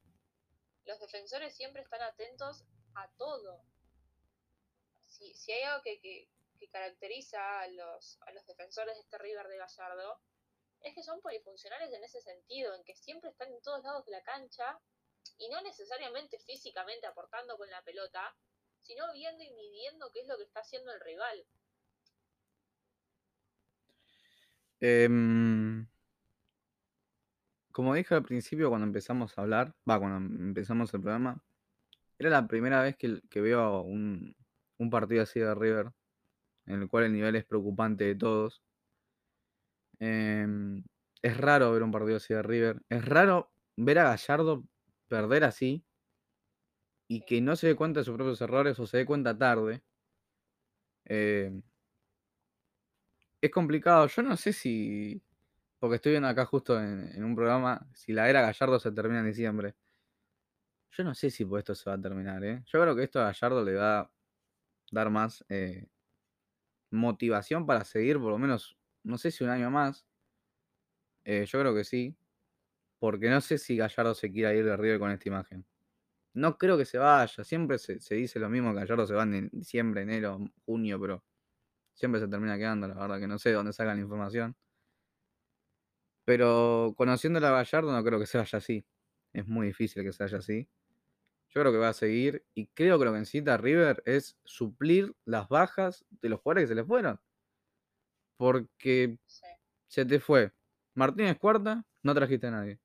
Los 0.84 1.00
defensores 1.00 1.54
siempre 1.54 1.82
están 1.82 2.02
atentos 2.02 2.64
a 2.94 3.08
todo. 3.16 3.64
Si, 5.22 5.34
si 5.34 5.52
hay 5.52 5.62
algo 5.62 5.82
que, 5.82 6.00
que, 6.00 6.28
caracteriza 6.70 7.60
a 7.60 7.68
los, 7.68 8.18
a 8.22 8.32
los 8.32 8.46
defensores 8.46 8.94
de 8.94 9.00
este 9.02 9.18
River 9.18 9.46
de 9.48 9.58
Gallardo, 9.58 10.20
es 10.80 10.94
que 10.94 11.02
son 11.02 11.20
polifuncionales 11.20 11.92
en 11.92 12.02
ese 12.02 12.20
sentido, 12.20 12.74
en 12.74 12.84
que 12.84 12.94
siempre 12.94 13.30
están 13.30 13.52
en 13.52 13.60
todos 13.62 13.82
lados 13.82 14.06
de 14.06 14.12
la 14.12 14.22
cancha 14.22 14.80
y 15.38 15.48
no 15.48 15.60
necesariamente 15.62 16.38
físicamente 16.38 17.06
aportando 17.06 17.56
con 17.56 17.68
la 17.68 17.82
pelota, 17.82 18.34
sino 18.80 19.12
viendo 19.12 19.42
y 19.42 19.50
midiendo 19.50 20.10
qué 20.12 20.20
es 20.20 20.28
lo 20.28 20.36
que 20.36 20.44
está 20.44 20.60
haciendo 20.60 20.92
el 20.92 21.00
rival. 21.00 21.46
Em, 24.80 25.86
como 27.70 27.94
dije 27.94 28.14
al 28.14 28.24
principio 28.24 28.70
cuando 28.70 28.86
empezamos 28.86 29.36
a 29.36 29.42
hablar, 29.42 29.74
va, 29.88 29.98
cuando 29.98 30.16
empezamos 30.42 30.94
el 30.94 31.00
programa, 31.02 31.42
era 32.22 32.30
la 32.30 32.46
primera 32.46 32.82
vez 32.82 32.96
que, 32.96 33.40
veo 33.40 33.82
un, 33.82 34.36
partido 34.90 35.22
así 35.22 35.40
de 35.40 35.54
River, 35.54 35.92
en 36.66 36.82
el 36.82 36.88
cual 36.88 37.04
el 37.04 37.12
nivel 37.12 37.36
es 37.36 37.44
preocupante 37.44 38.04
de 38.04 38.14
todos. 38.14 38.62
Em, 39.98 40.82
es 41.22 41.36
raro 41.36 41.72
ver 41.72 41.82
un 41.82 41.92
partido 41.92 42.16
así 42.16 42.34
de 42.34 42.42
River. 42.42 42.82
Es 42.88 43.04
raro 43.04 43.52
ver 43.76 43.98
a 44.00 44.04
Gallardo 44.04 44.64
perder 45.08 45.44
así 45.44 45.84
y 47.08 47.24
que 47.26 47.40
no 47.40 47.56
se 47.56 47.68
dé 47.68 47.76
cuenta 47.76 48.00
de 48.00 48.04
sus 48.04 48.14
propios 48.16 48.40
errores 48.40 48.78
o 48.80 48.86
se 48.86 48.98
dé 48.98 49.06
cuenta 49.06 49.36
tarde. 49.36 49.82
Em, 51.04 51.62
es 53.40 53.50
complicado. 53.50 54.06
Yo 54.06 54.22
no 54.22 54.36
sé 54.36 54.52
si. 54.52 55.22
Porque 55.78 55.96
estoy 55.96 56.12
viendo 56.12 56.28
acá 56.28 56.46
justo 56.46 56.80
en, 56.80 57.22
un 57.24 57.34
programa. 57.34 57.86
Si 57.94 58.12
la 58.12 58.30
era 58.30 58.40
Gallardo 58.42 58.78
se 58.78 58.92
termina 58.92 59.20
en 59.20 59.26
diciembre. 59.26 59.74
Yo 60.92 61.04
no 61.04 61.14
sé 61.14 61.30
si 61.30 61.44
por 61.44 61.58
esto 61.58 61.74
se 61.74 61.88
va 61.90 61.96
a 61.96 62.00
terminar, 62.00 62.44
¿eh? 62.44 62.62
Yo 62.66 62.80
creo 62.80 62.94
que 62.94 63.04
esto 63.04 63.20
a 63.20 63.24
Gallardo 63.24 63.64
le 63.64 63.74
va 63.74 64.00
a 64.00 64.10
dar 64.92 65.10
más 65.10 65.44
eh, 65.48 65.88
motivación 66.90 67.66
para 67.66 67.84
seguir 67.84 68.18
por 68.20 68.30
lo 68.30 68.38
menos, 68.38 68.78
no 69.02 69.18
sé 69.18 69.32
si 69.32 69.42
un 69.42 69.50
año 69.50 69.70
más. 69.70 70.06
Eh, 71.24 71.46
yo 71.46 71.60
creo 71.60 71.74
que 71.74 71.84
sí. 71.84 72.16
Porque 73.00 73.30
no 73.30 73.40
sé 73.40 73.58
si 73.58 73.76
Gallardo 73.76 74.14
se 74.14 74.30
quiera 74.30 74.54
ir 74.54 74.64
de 74.64 74.76
River 74.76 75.00
con 75.00 75.10
esta 75.10 75.28
imagen. 75.28 75.66
No 76.34 76.56
creo 76.58 76.78
que 76.78 76.84
se 76.84 76.98
vaya. 76.98 77.44
Siempre 77.44 77.78
se, 77.78 77.98
dice 78.14 78.38
lo 78.38 78.48
mismo. 78.50 78.74
Gallardo 78.74 79.06
se 79.06 79.14
va 79.14 79.24
en 79.24 79.50
diciembre, 79.52 80.02
enero, 80.02 80.38
junio, 80.66 81.00
pero 81.00 81.24
siempre 81.94 82.20
se 82.20 82.28
termina 82.28 82.58
quedando. 82.58 82.88
La 82.88 82.94
verdad 82.94 83.20
que 83.20 83.28
no 83.28 83.38
sé 83.38 83.50
de 83.50 83.56
dónde 83.56 83.72
sacan 83.72 83.96
la 83.96 84.02
información. 84.02 84.56
Pero 86.24 86.94
conociendo 86.96 87.38
a 87.44 87.50
Gallardo 87.50 87.92
no 87.92 88.04
creo 88.04 88.18
que 88.18 88.26
se 88.26 88.38
vaya 88.38 88.58
así. 88.58 88.84
Es 89.32 89.46
muy 89.48 89.68
difícil 89.68 90.04
que 90.04 90.12
se 90.12 90.22
vaya 90.24 90.38
así. 90.38 90.68
Yo 91.54 91.60
creo 91.60 91.72
que 91.72 91.78
va 91.78 91.90
a 91.90 91.94
seguir. 91.94 92.44
Y 92.54 92.66
creo 92.68 92.98
que 92.98 93.04
lo 93.04 93.12
que 93.12 93.18
necesita 93.18 93.56
River 93.56 94.02
es 94.06 94.38
suplir 94.44 95.14
las 95.24 95.48
bajas 95.48 96.04
de 96.10 96.28
los 96.30 96.40
jugadores 96.40 96.64
que 96.64 96.68
se 96.68 96.74
le 96.74 96.84
fueron. 96.84 97.20
Porque 98.38 99.18
se 99.86 100.04
te 100.06 100.18
fue 100.18 100.52
Martínez 100.94 101.38
Cuarta, 101.38 101.84
no 102.02 102.14
trajiste 102.14 102.46
a 102.46 102.52
nadie. 102.52 102.80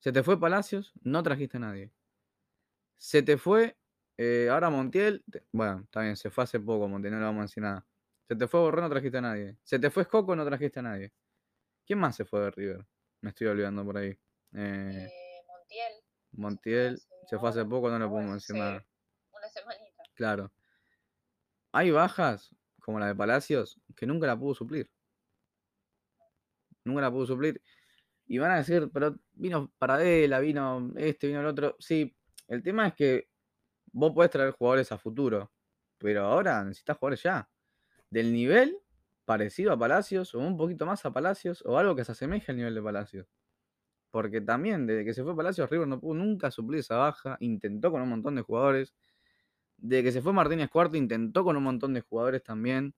Se 0.00 0.12
te 0.12 0.22
fue 0.22 0.38
Palacios, 0.38 0.92
no 1.02 1.22
trajiste 1.22 1.56
a 1.56 1.60
nadie. 1.60 1.92
Se 2.96 3.22
te 3.22 3.38
fue 3.38 3.76
eh, 4.18 4.48
ahora 4.50 4.70
Montiel. 4.70 5.24
bueno, 5.52 5.86
bien, 5.94 6.16
se 6.16 6.30
fue 6.30 6.44
hace 6.44 6.60
poco 6.60 6.88
Montiel, 6.88 7.14
no 7.14 7.20
le 7.20 7.24
vamos 7.24 7.40
a 7.40 7.44
decir 7.44 7.62
nada. 7.62 7.86
Se 8.26 8.34
te 8.34 8.48
fue 8.48 8.60
Borré, 8.60 8.82
no 8.82 8.90
trajiste 8.90 9.18
a 9.18 9.22
nadie. 9.22 9.56
Se 9.62 9.78
te 9.78 9.90
fue 9.90 10.06
Coco, 10.06 10.34
no 10.34 10.44
trajiste 10.44 10.80
a 10.80 10.82
nadie. 10.82 11.12
¿Quién 11.86 11.98
más 11.98 12.16
se 12.16 12.24
fue 12.24 12.40
de 12.40 12.50
River? 12.50 12.86
Me 13.20 13.30
estoy 13.30 13.46
olvidando 13.46 13.84
por 13.84 13.98
ahí. 13.98 14.10
Eh, 14.10 14.18
eh, 14.52 15.42
Montiel. 15.46 15.92
Montiel 16.32 17.02
se 17.26 17.38
fue 17.38 17.48
hace 17.48 17.64
poco, 17.64 17.90
no 17.90 17.98
le 17.98 18.08
puedo 18.08 18.22
mencionar. 18.22 18.84
Una 19.32 19.48
semanita. 19.48 20.02
Claro. 20.14 20.52
Hay 21.72 21.90
bajas, 21.90 22.54
como 22.80 23.00
la 23.00 23.06
de 23.06 23.14
Palacios, 23.14 23.80
que 23.96 24.06
nunca 24.06 24.26
la 24.26 24.38
pudo 24.38 24.54
suplir. 24.54 24.90
Nunca 26.84 27.00
la 27.00 27.10
pudo 27.10 27.26
suplir. 27.26 27.60
Y 28.26 28.38
van 28.38 28.52
a 28.52 28.56
decir, 28.56 28.90
pero 28.92 29.16
vino 29.32 29.72
Paradela, 29.78 30.40
vino 30.40 30.92
este, 30.96 31.26
vino 31.26 31.40
el 31.40 31.46
otro. 31.46 31.76
Sí, 31.78 32.16
el 32.48 32.62
tema 32.62 32.88
es 32.88 32.94
que 32.94 33.28
vos 33.92 34.12
podés 34.12 34.30
traer 34.30 34.52
jugadores 34.52 34.92
a 34.92 34.98
futuro, 34.98 35.52
pero 35.98 36.24
ahora 36.24 36.62
necesitas 36.64 36.96
jugadores 36.98 37.22
ya. 37.22 37.48
Del 38.10 38.32
nivel 38.32 38.78
parecido 39.24 39.72
a 39.72 39.78
Palacios, 39.78 40.34
o 40.34 40.38
un 40.38 40.56
poquito 40.56 40.86
más 40.86 41.04
a 41.04 41.12
Palacios, 41.12 41.62
o 41.66 41.78
algo 41.78 41.96
que 41.96 42.04
se 42.04 42.12
asemeje 42.12 42.52
al 42.52 42.58
nivel 42.58 42.74
de 42.74 42.82
Palacios. 42.82 43.26
Porque 44.14 44.40
también, 44.40 44.86
desde 44.86 45.04
que 45.04 45.12
se 45.12 45.24
fue 45.24 45.34
Palacios, 45.34 45.68
River 45.68 45.88
no 45.88 45.98
pudo 45.98 46.14
nunca 46.14 46.48
suplir 46.52 46.78
esa 46.78 46.96
baja, 46.98 47.36
intentó 47.40 47.90
con 47.90 48.00
un 48.00 48.08
montón 48.08 48.36
de 48.36 48.42
jugadores. 48.42 48.94
Desde 49.76 50.04
que 50.04 50.12
se 50.12 50.22
fue 50.22 50.32
Martínez 50.32 50.70
Cuarto, 50.70 50.96
intentó 50.96 51.42
con 51.42 51.56
un 51.56 51.64
montón 51.64 51.94
de 51.94 52.00
jugadores 52.00 52.44
también. 52.44 52.94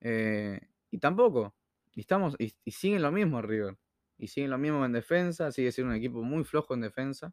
Eh, 0.00 0.60
y 0.90 0.98
tampoco. 0.98 1.54
Y, 1.94 2.00
estamos, 2.00 2.36
y, 2.38 2.52
siguen 2.70 3.00
lo 3.00 3.10
mismo 3.10 3.40
River. 3.40 3.78
Y 4.18 4.26
siguen 4.28 4.50
lo 4.50 4.58
mismo 4.58 4.84
en 4.84 4.92
defensa, 4.92 5.50
sigue 5.52 5.72
siendo 5.72 5.92
un 5.92 5.96
equipo 5.96 6.22
muy 6.22 6.44
flojo 6.44 6.74
en 6.74 6.82
defensa 6.82 7.32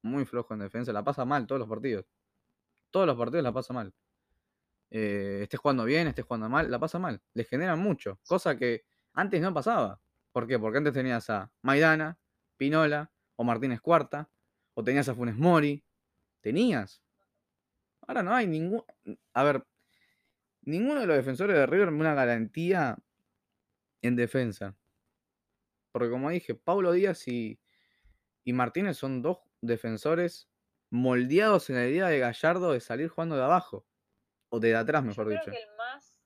muy 0.00 0.24
flojo 0.24 0.54
en 0.54 0.60
defensa, 0.60 0.90
la 0.92 1.04
pasa 1.04 1.26
mal 1.26 1.46
todos 1.46 1.58
los 1.58 1.68
partidos. 1.68 2.06
Todos 2.90 3.06
los 3.06 3.16
partidos 3.18 3.42
la 3.42 3.52
pasa 3.52 3.74
mal. 3.74 3.92
Eh, 4.90 5.40
esté 5.42 5.58
jugando 5.58 5.84
bien, 5.84 6.06
esté 6.08 6.22
jugando 6.22 6.48
mal, 6.48 6.70
la 6.70 6.78
pasa 6.78 6.98
mal. 6.98 7.20
Le 7.34 7.44
generan 7.44 7.78
mucho, 7.78 8.18
cosa 8.26 8.56
que 8.56 8.84
antes 9.12 9.42
no 9.42 9.52
pasaba. 9.52 10.00
¿Por 10.32 10.46
qué? 10.46 10.58
Porque 10.58 10.78
antes 10.78 10.94
tenías 10.94 11.28
a 11.28 11.50
Maidana, 11.62 12.18
Pinola 12.58 13.10
o 13.36 13.44
Martínez 13.44 13.80
Cuarta, 13.80 14.28
o 14.74 14.84
tenías 14.84 15.08
a 15.08 15.14
Funes 15.14 15.36
Mori. 15.36 15.82
Tenías. 16.40 17.02
Ahora 18.06 18.22
no 18.22 18.34
hay 18.34 18.46
ningún. 18.46 18.84
A 19.32 19.42
ver, 19.44 19.64
ninguno 20.62 21.00
de 21.00 21.06
los 21.06 21.16
defensores 21.16 21.56
de 21.56 21.66
River 21.66 21.90
me 21.90 22.00
una 22.00 22.14
garantía 22.14 22.98
en 24.02 24.16
defensa. 24.16 24.76
Porque 25.92 26.10
como 26.10 26.30
dije, 26.30 26.54
Pablo 26.54 26.92
Díaz 26.92 27.26
y, 27.28 27.58
y 28.44 28.52
Martínez 28.52 28.96
son 28.96 29.22
dos 29.22 29.38
defensores 29.60 30.48
moldeados 30.90 31.70
en 31.70 31.76
la 31.76 31.86
idea 31.86 32.08
de 32.08 32.18
Gallardo 32.18 32.72
de 32.72 32.80
salir 32.80 33.08
jugando 33.08 33.36
de 33.36 33.42
abajo. 33.42 33.86
O 34.50 34.60
de 34.60 34.74
atrás, 34.74 35.04
mejor 35.04 35.26
Yo 35.26 35.32
dicho. 35.32 35.44
Creo 35.44 35.56
que 35.56 35.62
el 35.62 35.76
más 35.76 36.18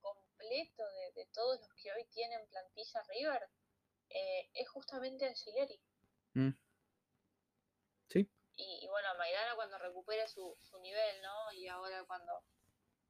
completo 0.00 0.84
de, 1.14 1.26
todos 1.32 1.60
los 1.60 1.72
que 1.74 1.92
hoy 1.92 2.00
hoy 2.00 2.06
tiene 2.10 2.34
en 2.34 2.48
plantilla 2.48 3.02
River 3.08 3.48
eh, 4.10 4.50
es 4.54 4.68
justamente 4.68 5.26
Angileri. 5.26 5.80
Mm. 6.34 6.50
Sí. 8.08 8.28
Y, 8.56 8.86
bueno, 8.88 9.08
Maidana 9.16 9.54
cuando 9.54 9.78
recupere 9.78 10.26
su, 10.28 10.56
su 10.60 10.78
nivel, 10.80 11.22
¿no? 11.22 11.52
Y 11.54 11.68
ahora 11.68 12.04
cuando, 12.04 12.44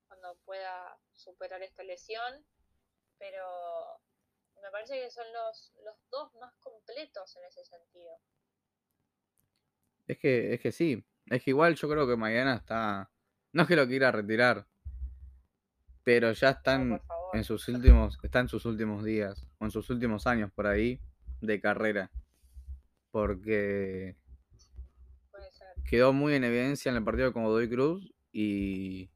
cuando 0.06 0.36
pueda 0.44 0.98
superar 1.12 1.62
esta 1.62 1.82
lesión, 1.82 2.44
pero 3.18 4.00
me 4.62 4.70
parece 4.70 5.00
que 5.00 5.10
son 5.10 5.26
los, 5.32 5.72
los 5.84 5.96
dos 6.10 6.34
más 6.34 6.54
completos 6.60 7.36
en 7.36 7.44
ese 7.46 7.64
sentido. 7.64 8.18
Es 10.06 10.18
que, 10.18 10.54
es 10.54 10.60
que 10.60 10.72
sí, 10.72 11.04
es 11.26 11.42
que 11.42 11.50
igual 11.50 11.76
yo 11.76 11.88
creo 11.88 12.06
que 12.06 12.16
Maidana 12.16 12.56
está, 12.56 13.10
no 13.52 13.62
es 13.62 13.68
que 13.68 13.76
lo 13.76 13.86
quiera 13.86 14.12
retirar, 14.12 14.66
pero 16.04 16.32
ya 16.32 16.50
están 16.50 17.00
en 17.32 17.44
sus 17.44 17.68
últimos, 17.68 18.18
está 18.22 18.40
en 18.40 18.48
sus 18.48 18.64
últimos 18.64 19.04
días, 19.04 19.46
o 19.58 19.64
en 19.64 19.70
sus 19.70 19.88
últimos 19.90 20.26
años 20.26 20.50
por 20.52 20.66
ahí, 20.66 21.00
de 21.40 21.60
carrera. 21.60 22.10
Porque 23.10 24.16
quedó 25.84 26.12
muy 26.12 26.34
en 26.34 26.44
evidencia 26.44 26.90
en 26.90 26.96
el 26.96 27.04
partido 27.04 27.32
con 27.32 27.44
Godoy 27.44 27.68
Cruz 27.68 28.12
y, 28.32 29.10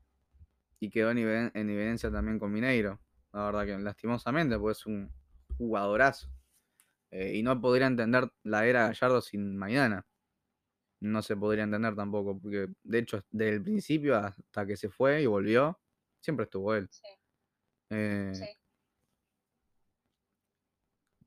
y 0.81 0.91
quedó 0.91 1.11
en, 1.11 1.19
evidencia 1.55 2.11
también 2.11 2.39
con 2.39 2.53
Mineiro. 2.53 3.01
La 3.33 3.47
verdad 3.47 3.67
que 3.67 3.79
lastimosamente, 3.79 4.59
pues 4.59 4.79
es 4.79 4.87
un 4.87 5.11
jugadorazo. 5.57 6.29
Eh, 7.11 7.37
y 7.37 7.43
no 7.43 7.61
podría 7.61 7.87
entender 7.87 8.31
la 8.43 8.67
era 8.67 8.89
Gallardo 8.89 9.21
sin 9.21 9.57
Maidana. 9.57 10.05
No 11.01 11.23
se 11.23 11.37
podría 11.37 11.65
entender 11.65 11.95
tampoco, 11.95 12.39
porque 12.41 12.69
de 12.83 12.99
hecho, 12.99 13.25
desde 13.31 13.57
el 13.57 13.63
principio 13.63 14.17
hasta 14.17 14.67
que 14.67 14.77
se 14.77 14.89
fue 14.89 15.23
y 15.23 15.27
volvió, 15.27 15.79
siempre 16.21 16.45
estuvo 16.45 16.75
él. 16.75 16.89
Eh, 17.91 18.57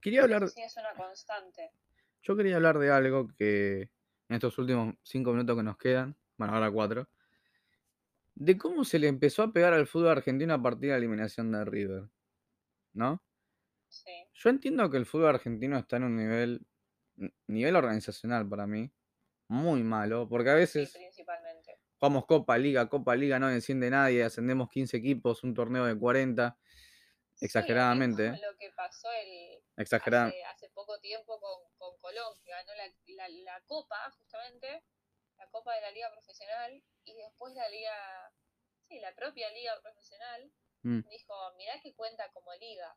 quería 0.01 0.23
hablar. 0.23 0.47
Sí, 0.49 0.61
es 0.61 0.75
una 0.77 0.93
constante. 0.93 1.71
Yo 2.21 2.35
quería 2.35 2.55
hablar 2.57 2.79
de 2.79 2.91
algo 2.91 3.27
que 3.37 3.81
en 4.29 4.35
estos 4.35 4.57
últimos 4.57 4.95
cinco 5.03 5.31
minutos 5.31 5.55
que 5.55 5.63
nos 5.63 5.77
quedan, 5.77 6.17
bueno, 6.37 6.53
ahora 6.53 6.71
cuatro, 6.71 7.09
de 8.35 8.57
cómo 8.57 8.83
se 8.83 8.99
le 8.99 9.07
empezó 9.07 9.43
a 9.43 9.51
pegar 9.51 9.73
al 9.73 9.87
fútbol 9.87 10.09
argentino 10.09 10.53
a 10.53 10.61
partir 10.61 10.81
de 10.81 10.87
la 10.89 10.97
eliminación 10.97 11.51
de 11.51 11.65
River. 11.65 12.09
¿No? 12.93 13.23
Sí. 13.87 14.27
Yo 14.33 14.49
entiendo 14.49 14.89
que 14.89 14.97
el 14.97 15.05
fútbol 15.05 15.29
argentino 15.29 15.77
está 15.77 15.97
en 15.97 16.03
un 16.03 16.15
nivel, 16.17 16.65
nivel 17.47 17.75
organizacional 17.75 18.47
para 18.47 18.67
mí, 18.67 18.91
muy 19.47 19.83
malo, 19.83 20.27
porque 20.27 20.49
a 20.49 20.55
veces 20.55 20.91
sí, 20.91 20.97
principalmente. 20.99 21.46
Jugamos 21.99 22.25
Copa 22.25 22.57
Liga, 22.57 22.89
Copa 22.89 23.15
Liga 23.15 23.39
no 23.39 23.49
enciende 23.49 23.89
nadie, 23.89 24.23
ascendemos 24.23 24.69
15 24.69 24.97
equipos, 24.97 25.43
un 25.43 25.53
torneo 25.53 25.85
de 25.85 25.97
40, 25.97 26.57
exageradamente. 27.41 28.29
lo 28.29 28.57
que 28.57 28.71
pasó 28.75 29.09
el, 29.11 29.61
hace, 29.75 30.69
poco 30.73 30.99
tiempo 30.99 31.39
con, 31.39 31.61
con, 31.77 31.97
Colón, 31.99 32.33
que 32.43 32.51
ganó 32.51 32.71
la, 32.75 33.29
la, 33.29 33.61
Copa, 33.65 34.11
justamente, 34.17 34.83
la 35.37 35.47
Copa 35.49 35.73
de 35.75 35.81
la 35.81 35.91
Liga 35.91 36.11
Profesional, 36.11 36.83
y 37.03 37.13
después 37.15 37.53
la 37.55 37.67
Liga, 37.69 38.31
sí, 38.87 38.99
la 38.99 39.13
propia 39.15 39.49
Liga 39.51 39.73
Profesional, 39.81 40.51
mm. 40.83 40.99
dijo, 41.09 41.33
mirá 41.57 41.81
que 41.81 41.93
cuenta 41.95 42.29
como 42.31 42.53
liga. 42.55 42.95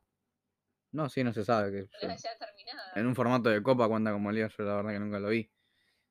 No, 0.91 1.09
sí, 1.09 1.23
no 1.23 1.33
se 1.33 1.43
sabe 1.43 1.71
que... 1.71 1.89
En 2.95 3.07
un 3.07 3.15
formato 3.15 3.49
de 3.49 3.63
Copa 3.63 3.87
cuenta 3.87 4.11
como 4.11 4.31
liga, 4.31 4.49
yo 4.49 4.63
la 4.63 4.75
verdad 4.75 4.91
que 4.91 4.99
nunca 4.99 5.19
lo 5.19 5.29
vi. 5.29 5.49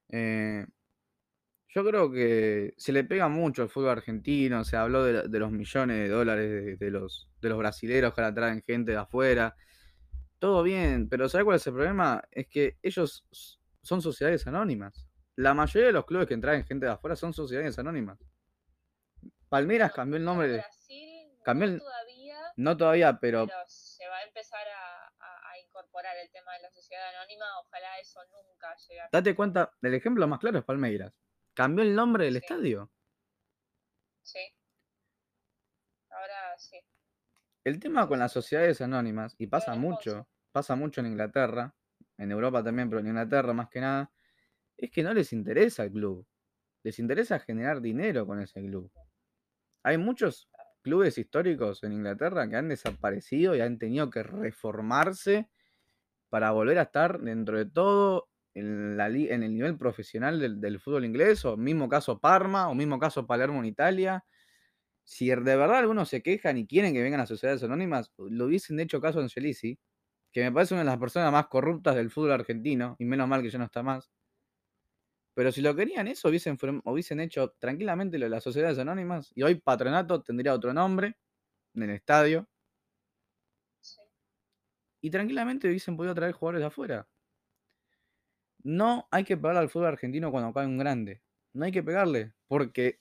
Eh, 0.08 0.66
yo 1.72 1.84
creo 1.84 2.10
que 2.10 2.74
se 2.76 2.92
le 2.92 3.04
pega 3.04 3.28
mucho 3.28 3.62
al 3.62 3.68
fútbol 3.68 3.90
argentino, 3.90 4.64
se 4.64 4.76
habló 4.76 5.04
de, 5.04 5.38
los 5.38 5.52
millones 5.52 5.98
de 5.98 6.08
dólares 6.08 6.78
de, 6.78 6.90
los, 6.90 7.30
de 7.40 7.48
los 7.48 7.58
brasileros 7.58 8.12
que 8.12 8.20
ahora 8.20 8.34
traen 8.34 8.62
gente 8.62 8.92
de 8.92 8.98
afuera. 8.98 9.56
Todo 10.40 10.64
bien, 10.64 11.08
pero 11.08 11.28
¿sabes 11.28 11.44
cuál 11.44 11.56
es 11.56 11.66
el 11.66 11.74
problema? 11.74 12.24
Es 12.32 12.48
que 12.48 12.78
ellos 12.82 13.24
son 13.82 14.02
sociedades 14.02 14.46
anónimas. 14.48 15.06
La 15.36 15.54
mayoría 15.54 15.86
de 15.86 15.92
los 15.92 16.06
clubes 16.06 16.26
que 16.26 16.36
traen 16.38 16.64
gente 16.64 16.86
de 16.86 16.92
afuera 16.92 17.14
son 17.14 17.32
sociedades 17.32 17.78
anónimas. 17.78 18.18
Palmeras 19.48 19.92
cambió 19.92 20.16
el 20.16 20.24
nombre 20.24 20.48
de... 20.48 20.64
Cambió 21.44 21.68
no 21.68 21.78
todavía, 21.78 22.38
no 22.56 22.76
todavía, 22.76 23.18
pero... 23.20 23.46
pero 23.46 23.58
se 23.66 24.06
va 24.08 24.18
a 24.18 24.24
empezar 24.24 24.66
a, 24.68 25.06
a, 25.52 25.58
incorporar 25.64 26.16
el 26.18 26.30
tema 26.30 26.52
de 26.54 26.62
la 26.62 26.70
sociedad 26.70 27.08
anónima. 27.16 27.46
Ojalá 27.60 27.98
eso 28.00 28.20
nunca 28.30 28.74
llegue. 28.88 29.02
Date 29.12 29.34
cuenta, 29.34 29.72
el 29.80 29.94
ejemplo 29.94 30.26
más 30.26 30.40
claro 30.40 30.58
es 30.58 30.64
Palmeiras. 30.64 31.12
Cambió 31.54 31.84
el 31.84 31.94
nombre 31.94 32.24
del 32.24 32.36
estadio. 32.36 32.90
Sí. 34.22 34.40
Ahora 36.10 36.58
sí. 36.58 36.76
El 37.64 37.78
tema 37.78 38.08
con 38.08 38.18
las 38.18 38.32
sociedades 38.32 38.80
anónimas, 38.80 39.34
y 39.38 39.46
pasa 39.46 39.74
mucho, 39.74 40.28
pasa 40.52 40.76
mucho 40.76 41.00
en 41.00 41.08
Inglaterra, 41.08 41.74
en 42.16 42.30
Europa 42.30 42.64
también, 42.64 42.88
pero 42.88 43.00
en 43.00 43.08
Inglaterra 43.08 43.52
más 43.52 43.68
que 43.68 43.80
nada, 43.80 44.10
es 44.76 44.90
que 44.90 45.02
no 45.02 45.12
les 45.12 45.32
interesa 45.32 45.84
el 45.84 45.92
club. 45.92 46.26
Les 46.82 46.98
interesa 46.98 47.38
generar 47.38 47.82
dinero 47.82 48.26
con 48.26 48.40
ese 48.40 48.62
club. 48.62 48.90
Hay 49.82 49.98
muchos 49.98 50.48
clubes 50.82 51.18
históricos 51.18 51.82
en 51.84 51.92
Inglaterra 51.92 52.48
que 52.48 52.56
han 52.56 52.68
desaparecido 52.68 53.54
y 53.54 53.60
han 53.60 53.78
tenido 53.78 54.08
que 54.08 54.22
reformarse 54.22 55.50
para 56.30 56.52
volver 56.52 56.78
a 56.78 56.82
estar 56.82 57.20
dentro 57.20 57.58
de 57.58 57.66
todo 57.66 58.29
en, 58.54 58.96
la, 58.96 59.08
en 59.08 59.42
el 59.42 59.54
nivel 59.54 59.76
profesional 59.78 60.60
del, 60.60 60.80
fútbol 60.80 61.04
inglés, 61.04 61.44
o 61.44 61.56
mismo 61.56 61.88
caso 61.88 62.18
Parma, 62.20 62.68
o 62.68 62.74
mismo 62.74 62.98
caso 62.98 63.26
Palermo 63.26 63.60
en 63.60 63.66
Italia. 63.66 64.24
Si 65.04 65.28
de 65.28 65.36
verdad 65.36 65.78
algunos 65.78 66.08
se 66.08 66.22
quejan 66.22 66.58
y 66.58 66.66
quieren 66.66 66.92
que 66.94 67.02
vengan 67.02 67.20
a 67.20 67.26
sociedades 67.26 67.62
anónimas, 67.62 68.12
lo 68.18 68.46
hubiesen 68.46 68.80
hecho 68.80 69.00
caso 69.00 69.20
a 69.20 69.22
Angelici, 69.22 69.78
que 70.32 70.42
me 70.44 70.52
parece 70.52 70.74
una 70.74 70.82
de 70.82 70.90
las 70.90 70.98
personas 70.98 71.32
más 71.32 71.48
corruptas 71.48 71.96
del 71.96 72.10
fútbol 72.10 72.32
argentino, 72.32 72.96
y 72.98 73.04
menos 73.04 73.28
mal 73.28 73.42
que 73.42 73.50
ya 73.50 73.58
no 73.58 73.64
está 73.64 73.82
más. 73.82 74.10
Pero 75.34 75.52
si 75.52 75.60
lo 75.62 75.74
querían 75.74 76.08
eso, 76.08 76.28
hubiesen, 76.28 76.58
hubiesen 76.84 77.20
hecho 77.20 77.54
tranquilamente 77.58 78.18
lo 78.18 78.26
de 78.26 78.30
las 78.30 78.44
sociedades 78.44 78.78
anónimas, 78.78 79.32
y 79.34 79.42
hoy 79.42 79.56
Patronato 79.56 80.22
tendría 80.22 80.54
otro 80.54 80.72
nombre 80.72 81.16
en 81.74 81.82
el 81.84 81.90
estadio. 81.90 82.48
Y 85.02 85.10
tranquilamente 85.10 85.68
hubiesen 85.68 85.96
podido 85.96 86.14
traer 86.14 86.32
jugadores 86.32 86.60
de 86.60 86.66
afuera. 86.66 87.08
No 88.62 89.08
hay 89.10 89.24
que 89.24 89.36
pegarle 89.36 89.60
al 89.60 89.70
fútbol 89.70 89.88
argentino 89.88 90.30
cuando 90.30 90.52
cae 90.52 90.66
un 90.66 90.78
grande. 90.78 91.22
No 91.52 91.64
hay 91.64 91.72
que 91.72 91.82
pegarle, 91.82 92.34
porque 92.46 93.00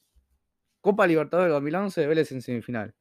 Copa 0.81 1.05
Libertadores 1.05 1.51
2011, 1.51 2.07
Vélez 2.07 2.31
en 2.31 2.41
semifinal. 2.41 2.95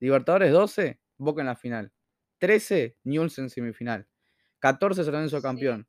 Libertadores 0.00 0.52
12, 0.52 1.00
Boca 1.18 1.40
en 1.40 1.46
la 1.46 1.56
final. 1.56 1.92
13, 2.38 2.98
Newell's 3.04 3.38
en 3.38 3.50
semifinal. 3.50 4.08
14, 4.58 5.04
San 5.04 5.12
Lorenzo 5.12 5.40
campeón. 5.40 5.88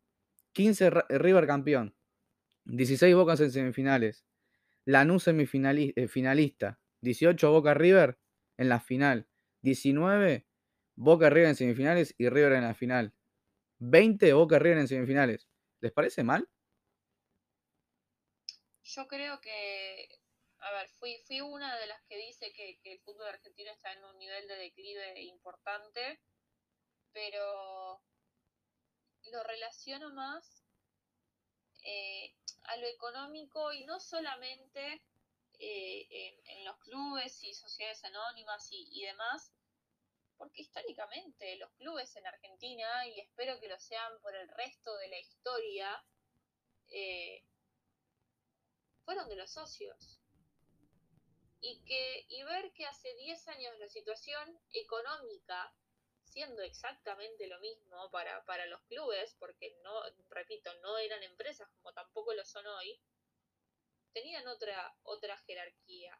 15, 0.54 0.90
River 1.10 1.48
campeón. 1.48 1.96
16, 2.66 3.16
Boca 3.16 3.34
en 3.34 3.52
semifinales. 3.52 4.26
Lanús 4.86 5.24
semifinalista. 5.24 6.70
Eh, 6.70 6.84
18, 7.02 7.52
Boca 7.52 7.74
River 7.74 8.18
en 8.58 8.70
la 8.70 8.80
final. 8.80 9.28
19, 9.62 10.46
Boca 10.96 11.30
River 11.30 11.50
en 11.50 11.56
semifinales 11.56 12.16
y 12.18 12.30
River 12.30 12.54
en 12.54 12.64
la 12.64 12.74
final. 12.74 13.14
20, 13.80 14.32
Boca 14.34 14.60
River 14.60 14.78
en 14.78 14.88
semifinales. 14.88 15.50
¿Les 15.84 15.92
parece 15.92 16.24
mal? 16.24 16.50
Yo 18.84 19.06
creo 19.06 19.42
que, 19.42 20.08
a 20.60 20.72
ver, 20.72 20.88
fui, 20.92 21.22
fui 21.28 21.42
una 21.42 21.78
de 21.78 21.88
las 21.88 22.02
que 22.04 22.16
dice 22.16 22.54
que, 22.54 22.80
el 22.86 23.02
fútbol 23.02 23.28
argentino 23.28 23.70
está 23.70 23.92
en 23.92 24.06
un 24.06 24.18
nivel 24.18 24.48
de 24.48 24.56
declive 24.56 25.24
importante, 25.24 26.22
pero 27.12 28.02
lo 29.30 29.44
relaciono 29.44 30.14
más 30.14 30.64
eh, 31.84 32.34
a 32.64 32.78
lo 32.78 32.88
económico 32.88 33.74
y 33.74 33.84
no 33.84 34.00
solamente 34.00 35.02
eh, 35.60 36.08
en, 36.46 36.64
los 36.64 36.78
clubes 36.78 37.44
y 37.44 37.54
sociedades 37.54 38.06
anónimas 38.06 38.70
y 38.72 39.02
demás, 39.02 39.52
porque 40.38 40.62
históricamente 40.62 41.56
los 41.58 41.72
clubes 41.74 42.16
en 42.16 42.26
Argentina, 42.26 43.08
y 43.08 43.20
espero 43.20 43.60
que 43.60 43.68
lo 43.68 43.80
sean 43.80 44.20
por 44.22 44.36
el 44.36 44.48
resto 44.50 44.96
de 44.98 45.08
la 45.08 45.20
historia, 45.20 46.06
eh, 46.90 47.44
fueron 49.06 49.28
de 49.30 49.36
los 49.36 49.52
socios. 49.52 50.20
Y, 51.62 51.82
que, 51.86 52.26
y 52.28 52.44
ver 52.44 52.74
que 52.74 52.86
hace 52.86 53.14
10 53.16 53.48
años 53.48 53.80
la 53.80 53.88
situación 53.88 54.60
económica, 54.72 55.74
siendo 56.26 56.62
exactamente 56.62 57.48
lo 57.48 57.60
mismo 57.60 58.10
para, 58.12 58.44
para 58.46 58.66
los 58.66 58.82
clubes, 58.84 59.36
porque 59.40 59.78
no, 59.84 60.02
repito, 60.30 60.74
no 60.82 60.98
eran 60.98 61.24
empresas 61.24 61.70
como 61.76 61.94
tampoco 61.94 62.34
lo 62.34 62.44
son 62.44 62.66
hoy, 62.68 63.00
tenían 64.12 64.48
otra, 64.48 64.94
otra 65.04 65.38
jerarquía 65.38 66.20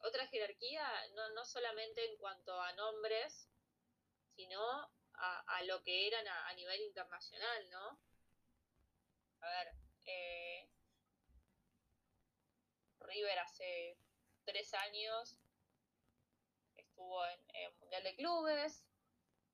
otra 0.00 0.26
jerarquía, 0.26 0.86
no, 1.14 1.30
no 1.30 1.44
solamente 1.44 2.04
en 2.04 2.16
cuanto 2.18 2.60
a 2.60 2.72
nombres, 2.72 3.48
sino 4.34 4.60
a, 5.14 5.62
lo 5.64 5.82
que 5.82 6.06
eran 6.06 6.26
a, 6.28 6.54
nivel 6.54 6.80
internacional, 6.82 7.70
¿no? 7.70 8.00
A 9.40 9.48
ver, 9.48 9.74
eh, 10.06 10.68
River 13.00 13.38
hace 13.40 13.98
tres 14.44 14.72
años 14.74 15.36
estuvo 16.76 17.24
en, 17.26 17.40
el 17.54 17.72
Mundial 17.78 18.02
de 18.04 18.16
Clubes, 18.16 18.84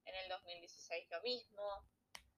en 0.04 0.14
el 0.16 0.28
2016 0.28 1.08
lo 1.10 1.22
mismo. 1.22 1.86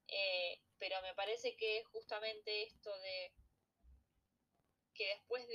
Eh, 0.09 0.61
pero 0.79 1.01
me 1.03 1.15
parece 1.15 1.57
que 1.57 1.83
justamente 1.85 2.63
esto 2.63 2.97
de 3.01 3.33
que 4.95 5.09
después 5.09 5.47
de 5.49 5.55